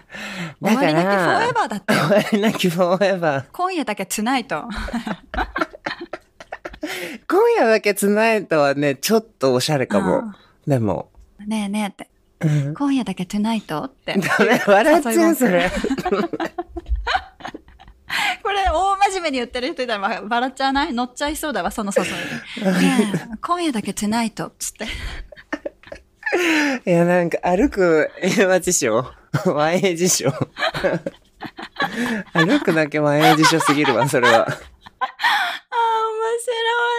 [0.63, 1.95] 終わりなきフォーエバーだって。
[1.95, 3.45] 終わりなきフォーエバー。
[3.53, 4.65] 今夜だけトゥナイト。
[7.29, 10.35] 今夜だけつないとはね、ちょっとおしゃれかも。
[10.67, 11.11] でも。
[11.47, 12.09] ねえねえって。
[12.41, 14.15] うん今夜だけトゥナイトって。
[14.19, 15.71] ダメ、笑っちゃう、それ。
[18.43, 20.93] これ大真面目に言ってる人いたらわ笑っちゃわない？
[20.93, 22.07] 乗っちゃいそうだわ、その誘い
[22.65, 22.73] で。
[22.81, 24.87] ねえ、今夜だけトゥナイトつって。
[26.87, 29.05] いや、なんか歩く英和 辞書
[29.45, 30.31] 和英辞書
[32.33, 34.47] 歩くだけ万葉辞書すぎるわ、それは。
[34.47, 34.59] あー、面
[36.41, 36.53] 白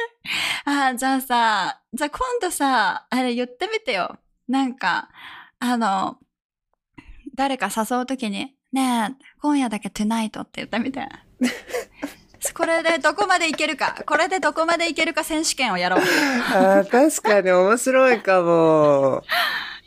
[0.06, 0.88] い。
[0.88, 4.18] あー、じゃあさ、じゃあ今度さ、あれ言ってみてよ。
[4.48, 5.10] なんか、
[5.60, 6.18] あの、
[7.36, 11.08] 誰か誘うときに、ねえ、今夜だけ tonight って言ってみて。
[12.52, 16.00] これでどこまでいけるか、これでどこまでいけるか選手権をやろう。
[16.00, 19.24] あー確かに面白いかも。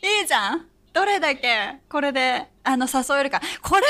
[0.02, 3.40] いいじゃんどれだけ、これで、あの、誘えるか。
[3.60, 3.82] これ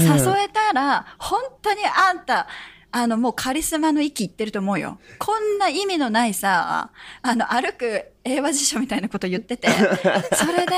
[0.00, 2.46] で、うん誘えたら、本当にあんた、
[2.92, 4.98] あの、もうカリスマの域いってると思うよ。
[5.18, 6.90] こんな意味のないさ、
[7.22, 10.74] あの、歩く英和辞書みたいなこと言ってて、それで、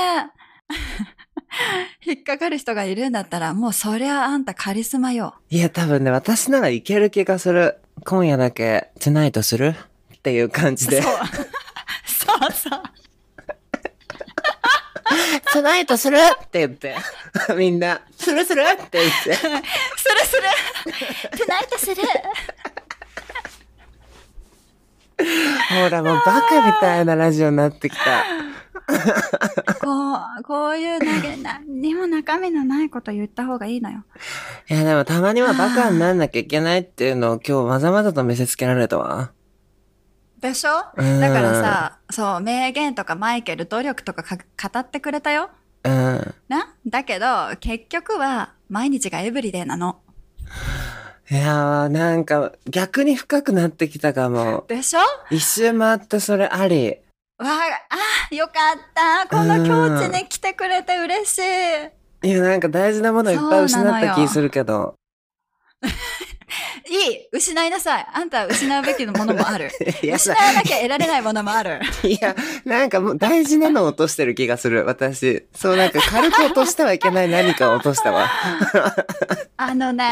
[2.05, 5.35] 引っかかる人がいるんだったら、もうそりゃあんたカリスマよ。
[5.49, 7.77] いや、多分ね、私ならいける気がする。
[8.05, 9.75] 今夜だけ、トゥナイトする
[10.15, 10.95] っていう感じそう。
[10.95, 11.01] で。
[11.05, 12.81] そうそう。
[15.53, 16.95] トゥナイトするって言って。
[17.55, 19.35] みんな、するするって言って。
[19.35, 20.41] するする
[21.37, 21.95] トゥナイトする
[25.83, 28.23] ほら、もうバカみたいなラジオになってきた。
[29.81, 34.03] こう、こういう投げ、何にも中身のないこと言った方がいいのよ。
[34.69, 39.31] いや、でもたまにはバカになんなきゃいけないっていうのを今日わざわざと見せつけられたわ。
[40.39, 40.71] でしょ？
[40.97, 45.49] うんだからさ、そう、名言とかマイケル、努力とかか語ってくれたよ。
[45.85, 46.35] うん。
[46.49, 46.73] な？
[46.85, 47.25] だけど、
[47.61, 49.99] 結局は、毎日がエブリデイなの。
[51.31, 54.65] いやー、なんか逆に深くなってきたかも。
[54.67, 54.99] でしょ？
[55.31, 56.97] 一周回ってそれあり。
[57.37, 57.49] わあ、
[58.29, 59.27] あ、よかった。
[59.29, 61.39] この境地に来てくれて嬉し
[62.23, 62.27] い。
[62.27, 64.95] いや、なんか大事なものいっぱい失った気するけど。
[66.89, 68.07] いい失いなさい。
[68.13, 69.71] あんたは失うべきのものもある。
[70.01, 71.79] 失わなきゃ得られないものもある。
[72.03, 72.35] いや、
[72.65, 75.45] なんかもう大事なのを落としてる気がする、私。
[75.53, 78.29] そう、なんか軽く落としてはいけない何かを落としたわ。
[79.57, 80.03] あのね、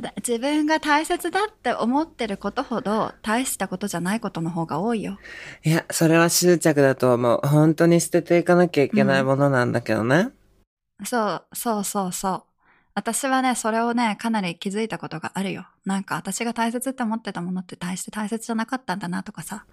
[0.00, 5.18] だ自分が大切だって思ってることほど、大したことじゃないことの方が多いよ。
[5.64, 7.40] いや、それは執着だと思う。
[7.46, 10.30] 本当に捨てていかなきゃいけないものなんだけどね。
[11.04, 12.47] そう、そうそうそう。
[12.98, 15.68] 私はね、それをね、かなり気づいたことがあるよ。
[15.84, 19.66] なんか私が大切って思ってたものって大して大切じゃなかったんだなとかさ。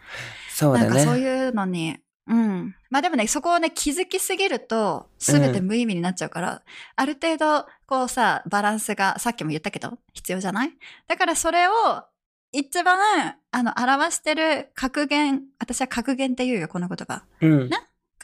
[0.53, 1.21] そうだなんかそうね。
[1.21, 2.75] いうのに、うん。
[2.91, 6.61] まあでもね、そこをね、気づきすぎると、すべて無意味になっちゃうから、
[6.95, 10.71] ある程度、こうさ、バランスが、さっきも言ったけど、必要じゃない？
[11.07, 11.71] だからそれを、
[12.51, 17.23] 一番、あの、表してる格言、私は格言って言うよ、この言葉。
[17.41, 17.69] うん。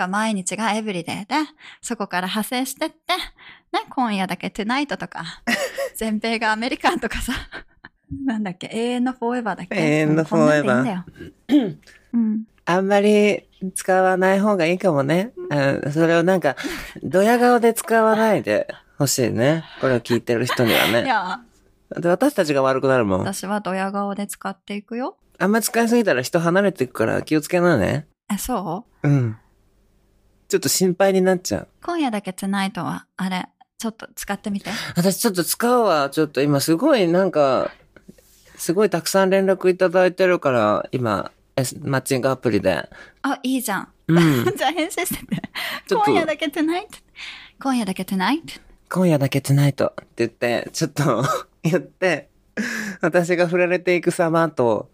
[0.02, 1.36] が毎日がエブリデイで、
[1.82, 2.96] そこから派生してって、
[3.72, 5.24] ね、今夜だけトゥナイトとか、
[5.96, 7.34] 全米がアメリカンとかさ、
[8.26, 9.76] なんだっけ、永遠のフォーエバーだっけ？
[9.76, 11.06] 永遠のうんこんなんでいいん forever だよ。
[12.14, 12.44] うん。
[12.66, 13.44] あんまり
[13.76, 15.32] 使わない方がいいかもね。
[15.50, 16.56] うん、それをなんか、
[17.04, 19.64] ドヤ顔で使わないでほしいね。
[19.82, 21.04] これを聞いてる人にはいね。
[21.08, 21.40] や、
[21.98, 23.20] で私たちが悪くなるもん。
[23.22, 25.18] 私はドヤ顔で使っていくよ。
[25.40, 28.08] あんま使いすぎたら人離れていくから気をつけなね。
[28.32, 29.08] え、そう？
[29.08, 29.38] うん。
[30.52, 31.68] ちょっと心配になっちゃう。
[31.82, 34.70] 今夜だけトゥナイトは、あれ、ちょっと使ってみて。
[34.98, 36.10] 私ちょっと使うわ。
[36.10, 37.72] ちょっと今すごいなんか、
[38.58, 41.32] すごいたくさん連絡いただいてるから、今、
[41.84, 42.90] マッチングアプリで。
[43.22, 43.88] あ、いいじゃん。
[44.08, 44.44] うん。
[44.58, 45.42] じゃあ返信してて。
[45.90, 46.98] 今夜だけトゥナイト。
[47.62, 48.54] 今夜だけトゥナイト。
[48.90, 51.24] 今夜だけトゥナイトって言って、ちょっと
[51.64, 52.28] 言って、
[53.00, 54.90] 私が振られていく様と、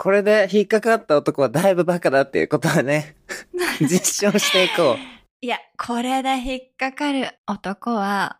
[0.00, 3.16] これで引っかかった男はだいぶバカだっていうことはね、
[3.82, 4.96] 実証していこう。
[5.42, 8.38] いや、これで引っかかる男は、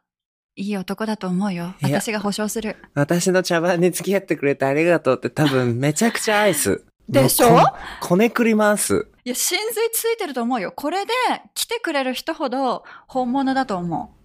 [0.57, 1.75] いい男だと思うよ。
[1.83, 2.77] 私が保証する。
[2.95, 6.83] 私の茶番に付き合ってくれてありがとうって多分めちゃくちゃ愛す。
[7.11, 7.49] でしょ？
[7.51, 7.65] こ
[8.01, 9.09] こねくります。
[9.27, 10.73] いや、真髄ついてると思うよ。
[10.73, 11.13] これで
[11.55, 14.17] 来てくれる人ほど本物だと思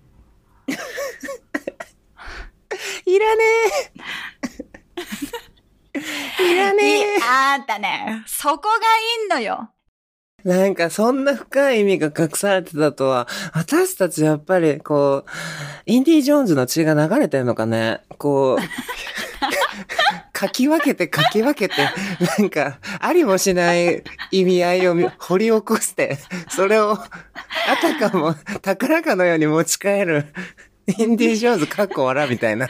[3.06, 3.44] いらね
[5.04, 5.46] え。
[6.42, 6.76] いらう。
[6.76, 7.20] いいねえ。
[7.56, 9.70] あんたね、そこがいいのよ。
[10.44, 15.30] なんかそんな深い意味が隠されてたとは、私たちやっぱりこう、
[15.86, 18.64] インディ・ジョーンズの血が流れてるのかねこう、
[20.34, 21.76] かき分けてかき分けて、
[22.38, 26.18] なんか、ありもしない意味合いを掘り起こして、
[26.50, 26.98] それを、あ
[27.82, 30.26] たかも宝かのように持ち帰る、
[30.88, 32.68] インディ・ジョーンズかっこ笑みたいな。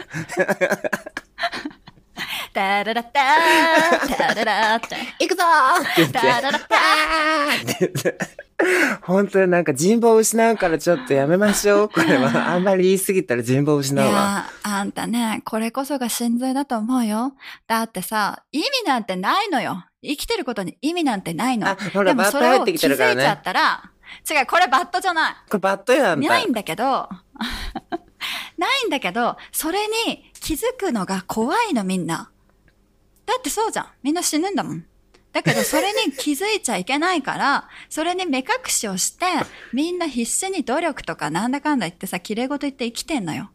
[2.53, 4.99] タララッター、タララッター。
[5.19, 6.11] 行くぞー。
[6.13, 6.75] タララッタ。
[9.01, 11.89] 本当になんか人望を失うからちょっとやめましょう。
[11.89, 14.11] これはあんまり言い過ぎたら人望失うわ。
[14.11, 17.33] や、あんたね、これこそが真髄だと思うよ。
[17.67, 19.85] だってさ、意味なんてないのよ。
[20.01, 21.67] 生きてることに意味なんてないの。
[21.67, 23.43] あ、ほら、バット入ってきてるからでもそれを気づいちゃねっ。
[23.43, 23.91] たら、
[24.39, 25.33] 違う、これバットじゃない。
[25.49, 27.09] これバットやんたないんだけど、
[28.57, 32.29] ないんだけど、それに気づくのが怖いのみんな。
[33.25, 33.87] だってそうじゃん。
[34.03, 34.85] みんな死ぬんだもん。
[35.33, 39.25] だけどそれに気づいちゃいけないから、 それに目隠しをして、
[39.73, 43.49] みんな必死に努力とかなんだかんだ言ってさ、綺麗事言って生きてんのよ。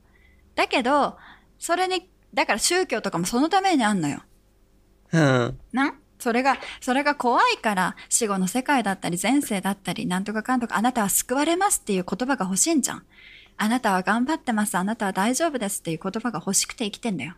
[0.56, 1.16] だけど、
[1.60, 4.24] それに、だから宗教とかもそのためにあんのよ。
[5.12, 5.60] うん。
[5.72, 5.94] な？
[6.18, 13.06] それが、それが怖いから、死後の世界だったり、前世だったり、なんとかかんとか、あなたは救われますっていう言葉が欲しいんじゃん。
[13.62, 17.34] あなたは頑張ってます、あなたは大丈夫ですっていう言葉が欲しくて生きてんだよ。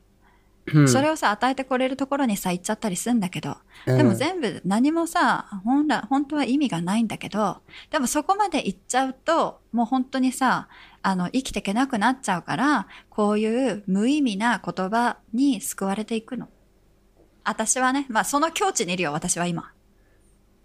[0.72, 3.56] うん、それをさ、与えてこれるところにさ、行っちゃったりするんだけど、
[3.86, 10.68] うんでも全部何もさ、本来、本当は意味がないんだけど、でもそこまで行っちゃうと、もう本当にさ、
[11.02, 16.48] あの、生きていけなくなっちゃうから、こういう無意味な言葉に救われていくの。
[17.42, 19.72] 私はね、まあその境地にいるよ、私は今。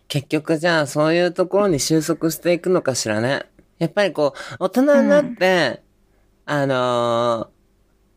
[0.07, 3.47] 結局じゃあそういうところに収束していくのかしらね。
[3.79, 5.83] やっぱりこう、大人になって、
[6.45, 7.49] あの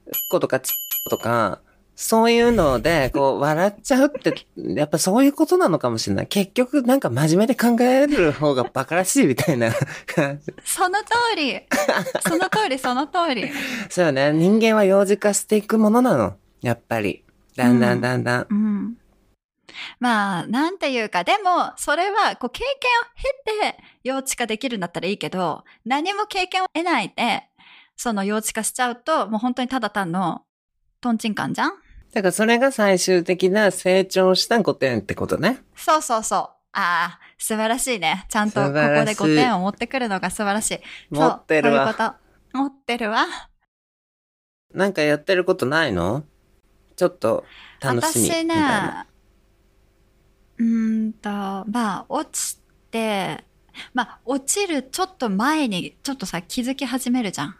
[0.06, 0.72] ー、ことかち
[1.08, 1.60] とか、
[2.02, 6.26] そういうので、こう、笑っちゃうって、やっぱそういうことなのかもしれない。
[6.28, 9.70] 結局、なんか真面目で考える方がバカらしいみたいな
[10.06, 10.54] 感じ。
[10.64, 11.60] その通り
[12.26, 13.50] その通り、その通り。
[13.90, 14.32] そうよね。
[14.32, 16.36] 人間は幼児化していくものなの。
[16.62, 17.22] やっぱり。
[17.56, 18.46] だんだんだんだん。
[18.48, 18.96] うん。
[19.98, 27.44] まあ、なんていうか、でも、それは、こう、経験を経て、幼稚化できるんだったらいいけど、何も経験を得ないで、
[27.96, 30.42] その幼稚化しちゃうと、もう本当にただ単の、
[31.00, 31.72] トンチンカンじゃん？
[32.12, 35.62] だからそれが最終的な成長した5点ってことね。
[35.76, 36.40] そうそうそう。
[36.72, 38.26] ああ、素晴らしいね。
[38.28, 40.80] ちゃんとここで5点を持ってくるのが素晴らしい。
[41.10, 42.16] 持ってるわそう。
[42.52, 43.26] 持ってるわ。
[44.74, 46.24] なんかやってることないの？
[46.96, 47.44] ちょっと
[47.80, 48.26] 楽しみ。
[48.28, 49.06] 私ね
[50.60, 52.58] うーんと、まあ、落ち
[52.90, 53.42] て、
[53.94, 57.56] まあ、落ちるちょっと前に、ちょっとさ、気づき始めるじゃん。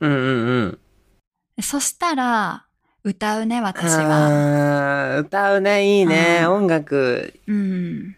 [0.00, 1.62] うんうんうん。
[1.62, 2.64] そしたら、
[3.02, 4.26] 歌うね、私は。
[4.26, 6.40] あー歌うね、いいね。
[6.42, 7.34] うん音楽。
[7.48, 8.16] うん。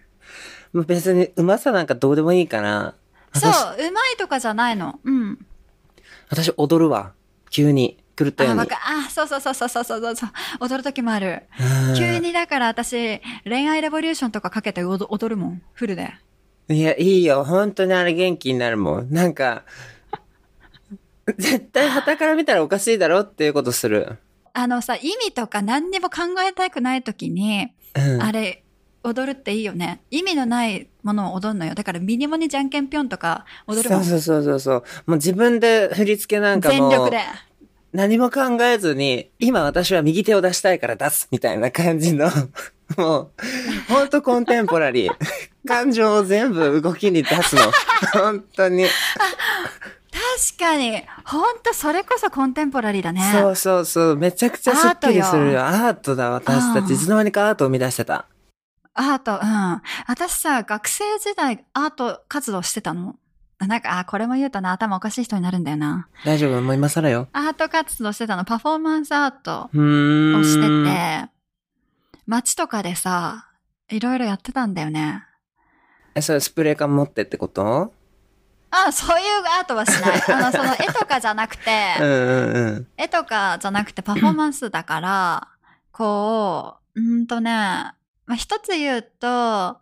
[0.75, 2.95] もう別にうまさなんかどうでもいいから。
[3.35, 5.01] そう私、、うまいとかじゃないの。
[5.03, 5.47] うん。
[6.29, 7.13] 私踊るわ。
[7.51, 7.97] 急に。
[8.25, 8.77] 狂ったよあ、うにわか。
[8.85, 10.31] あ、そうそうそうそうそうそうそう。
[10.61, 11.45] 踊る時もある。
[11.89, 15.63] うん急にだから私、恋愛レボリューションとかかけて踊踊るもん。
[15.73, 16.13] フルで。
[16.69, 17.45] いや、いいよ。
[17.45, 19.11] 本当にあれ元気になるもん。
[19.11, 19.65] なんか、
[21.39, 24.19] 絶対旗から見たらおかしいだろっていうことする。
[24.53, 28.23] あのさ、意味とか何にも考えたくない時に、うん。
[28.23, 28.63] あれ、
[29.03, 30.03] 踊るっていいよね。
[30.11, 31.75] 意味のないものを踊るのよ。
[31.75, 34.05] だからミニモニじゃんけんぴょんとか踊るもん。
[34.05, 34.83] そうそうそうそうそう。
[35.07, 36.91] もう自分で振り付けなんかもう。
[36.91, 37.19] 全力で。
[37.93, 42.31] 何も考えずに、今私は右手を出したいから出す、みたいな感じの、
[42.97, 43.31] もう、
[43.89, 45.13] ほんとコンテンポラリー。
[45.67, 47.63] 感情を全部動きに出すの。
[48.15, 48.87] 本当に。
[48.87, 51.03] 確かに。
[51.25, 53.31] ほんとそれこそコンテンポラリーだね。
[53.33, 54.17] そうそうそう。
[54.17, 55.63] めちゃくちゃすっきりするよ。
[55.63, 56.95] アアートだ、私たうんち。
[56.95, 58.27] いつの間にかアートを生み出してた。
[58.95, 59.83] アート、うん。
[60.07, 63.17] 私さ、学生時代アート活動してたの。
[63.67, 66.09] なんか、あ、これも言うとな、頭おかしい人になるんだよな。
[66.25, 66.63] 大丈夫？
[66.63, 67.29] もう今更よ。
[67.33, 68.45] アート活動してたの。
[68.45, 69.65] パフォーマンスアート。
[69.65, 71.31] をしてて、
[72.27, 73.49] 街とかでさ、
[73.91, 75.25] いろいろやってたんだよね。
[76.15, 77.93] え、それスプレー缶持ってってこと？
[78.71, 79.27] あ、そういう
[79.59, 80.23] アートはしない。
[80.33, 82.87] あの、その絵とかじゃなくて、うんうんうん。
[82.97, 85.49] 絵とかじゃなくてパフォーマンスだから、
[85.93, 87.95] こう、んとね、ま
[88.29, 89.81] あ、一つ言うと、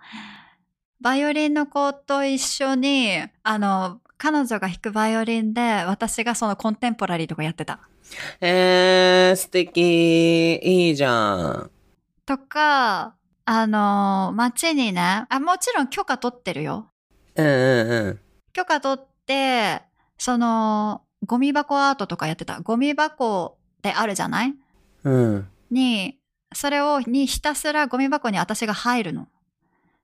[1.00, 7.80] バイオリンの子と一緒に、あの、彼女が弾くバイオリンで、私がそのコンテンポラリーとかやってた。
[8.40, 10.56] えー、素敵。
[10.56, 11.70] いいじゃん。
[12.26, 16.90] とか、あの、街にね、あ、もちろん許可取ってるよ。
[17.36, 18.20] うんうんうん。
[18.52, 19.82] 許可取って、
[20.18, 22.60] その、ゴミ箱アートとかやってた。
[22.60, 24.54] ゴミ箱ってあるじゃない？
[25.04, 25.48] うん。
[25.70, 26.18] に、
[26.52, 29.28] それを、にひたすらゴミ箱に私が入るの。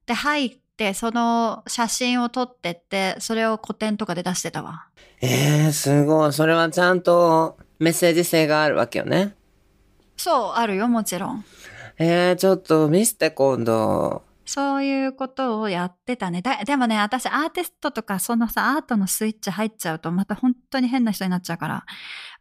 [0.06, 4.86] で、入って、その写真を撮ってって、それを個展とかで出してたわ。
[5.20, 6.32] えー、すごい。
[6.32, 9.34] それはちゃんとメッセージ性があるわけよね。
[10.16, 11.44] そう、あるよ、もちろん。
[11.98, 14.22] えー、ちょっと見せて今度。
[14.46, 16.42] そういうことをやってたね。
[16.42, 21.86] だでもね、私アーティストとか、そのさ、アートのスイッチ入っちゃうと、また本当に変な人になっちゃうから、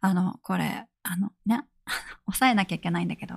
[0.00, 1.64] あの、これ、あの、ね、
[2.26, 3.36] 抑えなきゃいけないんだけど。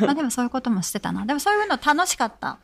[0.00, 1.24] まあでもそういうこともしてたな。
[1.24, 2.58] でもそういうの楽しかった。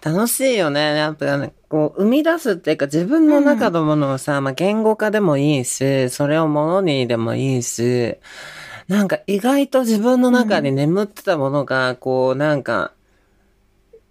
[0.00, 0.96] 楽しいよね。
[0.96, 8.16] やっぱね、こう、生み出すっていうか自分の中のものをさ、まあ、言語化でもいいし、それをものにでもいいし、
[8.86, 12.92] なんか意外と自分の中に眠ってたものが、こう、なんか、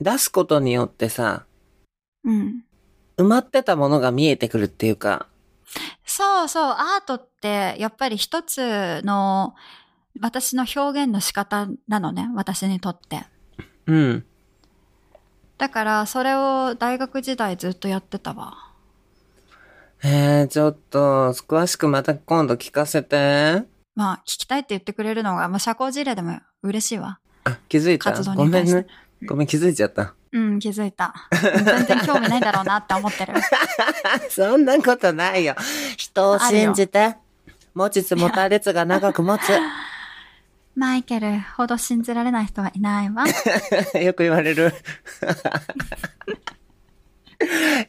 [0.01, 1.45] 出すことによってさ、
[2.23, 2.63] うん。
[3.17, 5.27] 埋まってたものが見えてくるっていうか、
[6.05, 9.55] そうそう、アートってやっぱり一つの
[10.21, 13.25] 私の表現の仕方なのね、私にとって。
[13.87, 14.25] うん。
[15.57, 18.67] だからそれを大学時代ずっとやってたわ。
[20.03, 23.63] えー、ちょっと、詳しくまた今度聞かせて。
[23.95, 27.19] まあ、聞きたいって言ってくれるのが、まあ、社交辞令でも嬉しいわ。
[27.45, 28.11] あ、気づいた？
[28.11, 28.85] 活動ごめんね。
[29.25, 30.13] ごめん、気づいちゃった。
[30.31, 31.15] うん、気づいた。
[31.31, 33.33] 全然興味ないだろうなって思ってる。
[34.29, 35.55] そんなことないよ。
[35.97, 37.15] 人を信じて。
[37.73, 39.41] 持ちつ持たれつが長く持つ。
[40.77, 43.25] マイケルほど信じられない人はいないわ。
[43.99, 44.71] よく言われる。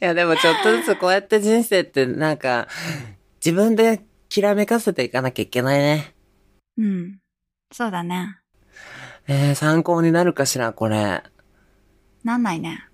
[0.00, 2.66] いや、でもちょっとずつこうやって人生ってなんか、
[3.44, 6.14] 自分できらめかせていかなきゃいけないね。
[6.78, 7.18] うん。
[7.72, 8.38] そうだね。
[9.26, 11.22] えー、参考になるかしら、これ。
[12.24, 12.88] なんないね。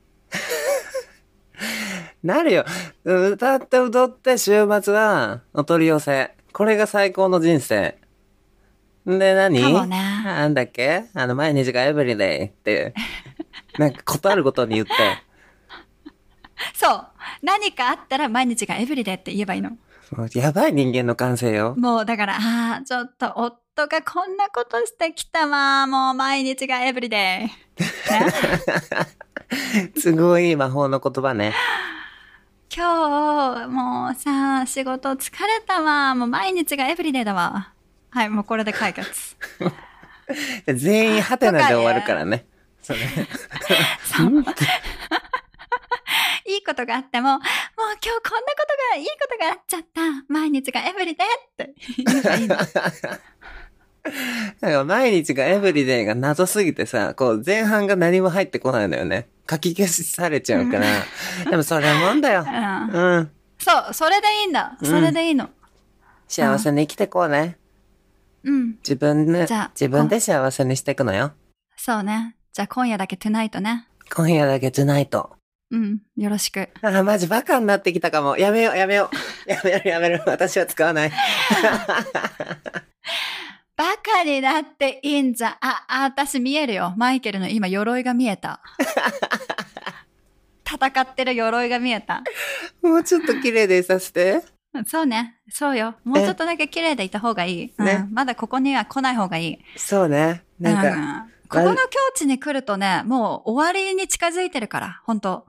[2.25, 2.65] なるよ。
[3.05, 6.35] 歌って踊って週末はお取り寄せ。
[6.53, 7.97] これが最高の人生。
[9.07, 9.61] で、何？
[9.61, 11.05] かもねなんだっけ？
[11.15, 12.95] あの、毎日がエブリデイって、
[13.79, 14.93] なんかことあるごとに言って。
[16.75, 17.07] そう。
[17.43, 19.73] 何かあったら毎日がエブリデイって言えばいいの。
[20.35, 21.75] やばい人間の感性よ。
[21.77, 25.87] もうだから、ああ、ちょっと夫がこんなことしてきたわ。
[25.87, 27.83] もう毎日がエブリデイ。
[28.15, 31.53] ね、すごい魔法の言葉ね。
[32.75, 36.15] 今日、もうさ、仕事疲れたわ。
[36.15, 37.73] もう毎日がエブリデイだわ。
[38.15, 39.37] はい、もうこれで解決。
[40.73, 42.47] 全員ハテナで終わるからね。
[42.81, 43.01] それ。
[43.01, 44.31] そう。
[46.47, 50.01] いいことがあっても、もう今日こんなことが、いいことがあっちゃった。
[50.29, 51.75] 毎日がエブリデイって
[52.07, 52.45] 言えばい
[54.75, 59.27] い 毎日がエブリデイが謎すぎてさ、こう前半が何も入ってこないのよね。
[59.51, 60.87] 書き消しされちゃうから。
[61.51, 62.45] でもそれもんだよ。
[62.47, 63.31] うんうん。
[63.59, 64.79] そう、それでいいんだ。
[64.85, 65.51] それでいいの。
[66.29, 67.59] 幸せに生きてこうね。
[68.45, 68.77] うん。
[68.79, 71.33] 自分でじゃあ、自分で幸せにしていくのよ。
[71.77, 72.37] そうね。
[72.53, 73.89] じゃあ今夜だけトゥナイトね。
[74.15, 75.37] 今夜だけトゥナイト。
[75.71, 75.99] うん。
[76.17, 76.69] よろしく。
[76.83, 78.37] あー、マジバカになってきたかも。
[78.37, 79.17] やめよう、やめよう。
[79.51, 80.23] やめる、やめる。
[80.27, 81.13] 私は使わない。
[83.77, 85.59] バカになっていいんじゃ。
[85.61, 86.95] あ、あ、私見えるよ。
[86.97, 88.61] マイケルの今鎧が見えた。
[90.65, 92.23] 戦ってる鎧が見えた。
[92.83, 94.43] もうちょっと綺麗でいさせて。
[94.87, 95.37] そうね。
[95.51, 95.95] そうよ。
[96.05, 97.75] もうちょっとだけ綺麗でいた方がいい。
[97.79, 99.59] うんねまだここには来ない方がいい。
[99.77, 100.43] そうね。
[100.59, 101.83] なんか、うんここの境
[102.17, 105.47] 地に来るとね、もう終わりに近づいてるから、本当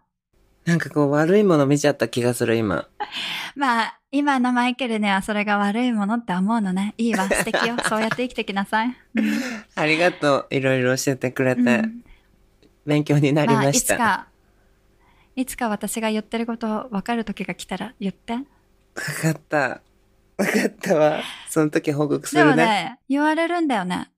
[0.65, 2.88] なんかこう悪いもの見ちゃった気がする、今。
[3.55, 6.93] まあ、今のマイケルにはそれが悪いものって思うのね。
[6.97, 7.78] いいわ、素敵よ。
[7.89, 8.95] そうやって生きてきなさい。
[9.15, 9.39] うん
[9.76, 10.47] ありがとう。
[10.51, 11.61] いろいろ教えてくれて。
[11.61, 12.05] うん
[12.86, 13.95] 勉強になりまあ、ました。
[13.95, 14.28] いつか、
[15.36, 18.38] いつか私が言ってること分かる時が来たら言って。
[18.95, 19.57] わかった。
[19.57, 21.19] わかったわ。
[21.49, 22.65] その時報告すでもるね。
[22.65, 24.11] ね、言われるんだよね。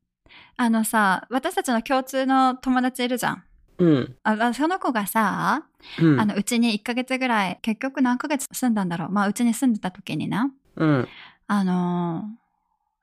[0.55, 3.43] あのさ、私たちの共通の友達いるじゃん。
[3.80, 4.15] うん。
[4.23, 5.67] ああその子がさ、
[6.01, 6.19] うん。
[6.19, 9.09] あの、うちに1ヶ月ぐらい、結局何ヶ月住んだんだろう。
[9.09, 10.51] まあ、うちに住んでた時にな。
[10.75, 11.07] うん。
[11.47, 12.47] あのー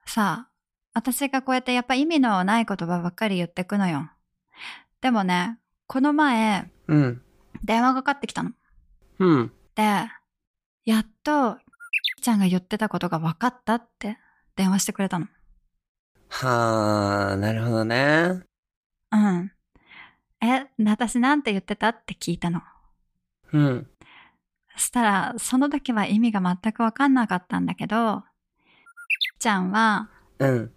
[0.06, 0.50] さあ、
[0.92, 4.10] 私がこうやってやっぱ意味のない言葉ばっかり言ってくのよ。
[5.00, 7.22] でもね、この前、うん。
[7.62, 8.50] 電話がかかってきたの。
[9.18, 9.52] うん。
[9.74, 9.82] で、
[10.85, 11.57] やっと、
[12.20, 14.18] ちゃんが言ってたことが分かったって
[14.57, 15.26] 電話してくれたの。
[16.28, 18.43] はあ、なるほどね。
[19.12, 19.53] うん。
[20.43, 22.61] え、私なんて言ってたって聞いたの。
[23.53, 23.87] うん。
[24.76, 28.22] そしたら、その時は意味が全く分かんなかったんだけど、
[29.39, 30.72] ちゃんは、うん。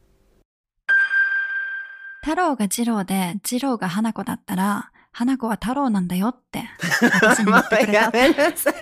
[2.22, 6.64] 太郎が二郎で、二郎が花子だったら、花子は太郎なんだよって、
[7.22, 8.10] 私に言もってくれた。
[8.14, 8.76] うやめなさい。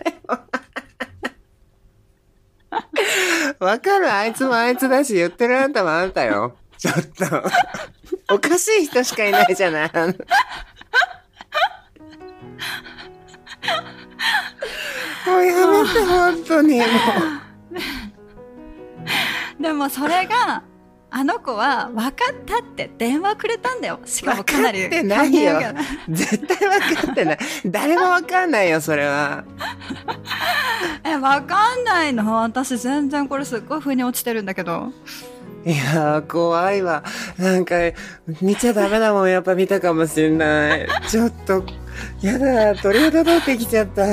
[3.59, 4.11] わかる。
[4.11, 6.55] あいつもあいつだし、言ってるあんたもあんたよ。
[6.77, 7.43] ちょっと。
[8.33, 9.91] おかしい人しかいないじゃない。
[15.25, 16.79] もうやめて、本当に。
[16.79, 16.85] も
[19.59, 19.61] う。
[19.61, 20.63] でもそれが、
[21.17, 24.01] あの子は分かったって電話くれたんだよ。
[24.03, 24.89] しかもかなり。
[24.89, 25.53] 分かってないよ
[26.09, 27.37] 絶対分かってない。
[27.65, 29.45] 誰も分かんないよ、それは。
[31.05, 32.41] え、分かんないの？
[32.41, 34.91] 私全然これすっごい風に落ちてるんだけど。
[35.65, 37.01] いやー、怖いわ。
[37.37, 37.75] なんか、
[38.41, 40.85] 見ちゃダメなもんやっぱ見たかもしんない。
[41.07, 41.63] ちょっと、
[42.21, 44.03] やだ、鳥肌立ってきちゃった。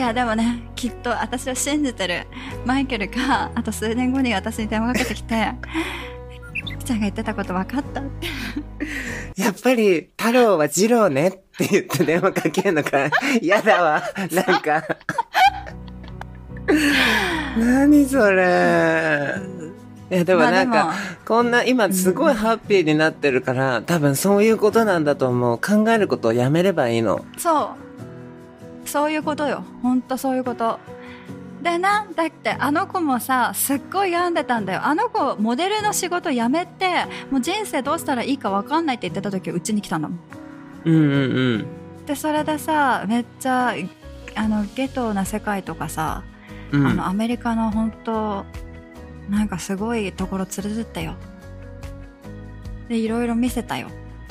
[0.00, 2.26] やでもね、きっと私を信じてる
[2.64, 5.52] マイケルが、あと数年後に私に電話かけてきて、
[6.84, 8.28] ちゃんが言ってたこと分かったって。
[9.40, 11.32] やっぱり、太郎は二郎ねっ
[11.64, 13.10] って言って電話かけるのか。
[13.42, 14.02] 嫌だわ。
[14.30, 14.84] なんか。
[17.56, 19.34] 何それ。
[20.10, 20.94] いやでもなんか、まあ
[21.26, 25.58] こんな今すごいハッピーになってるから、多分そういうことなんだと思う。
[25.58, 27.24] 考えることをやめればいいの。
[27.36, 27.88] そう
[28.88, 29.64] そういうことよ。
[29.82, 30.78] ほんとそういうこと。
[31.62, 34.80] でなだってあの子もさすっごい病んでたんだよ。
[34.84, 40.20] あの子モデルの仕事辞めてもう人生どうしたらいいか分かんないって言ってた時うちに来たんだもん
[40.84, 41.66] うんうんうん。
[42.06, 43.74] でそれでさめっちゃ
[44.34, 46.22] あのゲトな世界とかさ、
[46.70, 48.44] うん、あのアメリカの本当
[49.28, 51.16] なんかすごいところ連れてったよ。
[52.88, 53.88] でいろいろ見せたよ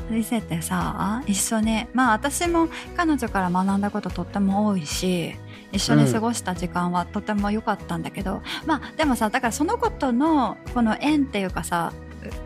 [0.10, 5.36] 見せてさ一緒にまあ私も彼女から学んだこととっても多いし
[5.72, 11.92] 一緒に過ごした時間はとても良かったんだけど、まあでもさだからその子とのこの縁っていうかさ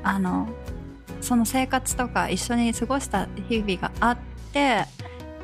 [0.04, 0.50] あの
[1.22, 4.18] その生活とか一緒に過ごした日々があっ
[4.52, 4.86] て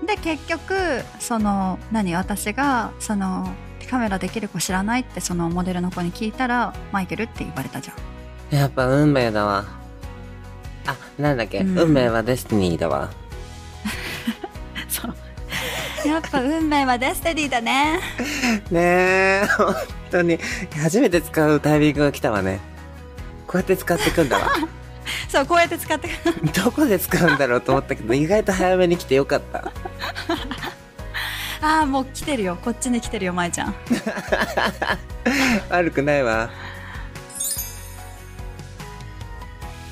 [0.05, 0.74] で結局
[1.20, 3.47] その何私がその
[3.89, 9.76] カメラできる子知らないってそのモデルの子に聞いたらマイケルって言われたじゃんやっぱ運命だわ。
[11.20, 13.09] あ、なんだっけ、うん運命は destiny だわ。
[14.89, 15.15] そう
[16.07, 17.99] やっぱ運命は destiny だね
[18.72, 19.76] ねえ、本
[20.11, 20.39] 当に。
[20.82, 22.59] 初めて使うタイミングが来たわね。
[23.45, 24.51] こうやって使ってくんだわ。
[25.30, 26.09] そうこうやって使って
[26.63, 29.72] どこで使うんだろうと思ったけど、意外と早めに来てよかった。
[31.61, 33.76] ああもう来てるよこっちに来てるよ舞ちゃん
[35.70, 36.49] 悪くないわ。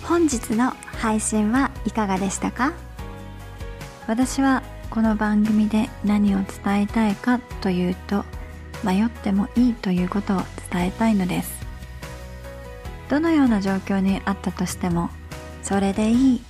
[0.07, 2.73] 本日の配信はいかがでしたか？
[4.07, 8.23] 私はこの番組で何を伝えたいかというと
[8.83, 10.41] 迷ってもいいということを
[10.71, 11.65] 伝えたいのです。
[13.09, 15.09] どのような状況にあったとしても
[15.63, 16.41] それでいい。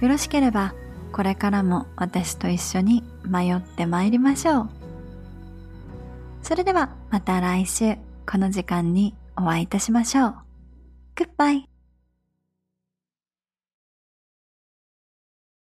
[0.00, 0.74] よろしければ
[1.12, 4.68] これからも私と一緒に迷ってまいりましょう。
[6.42, 7.94] それではまた来週
[8.28, 10.43] この時間にお会いいたしましょう。
[11.16, 11.64] Goodbye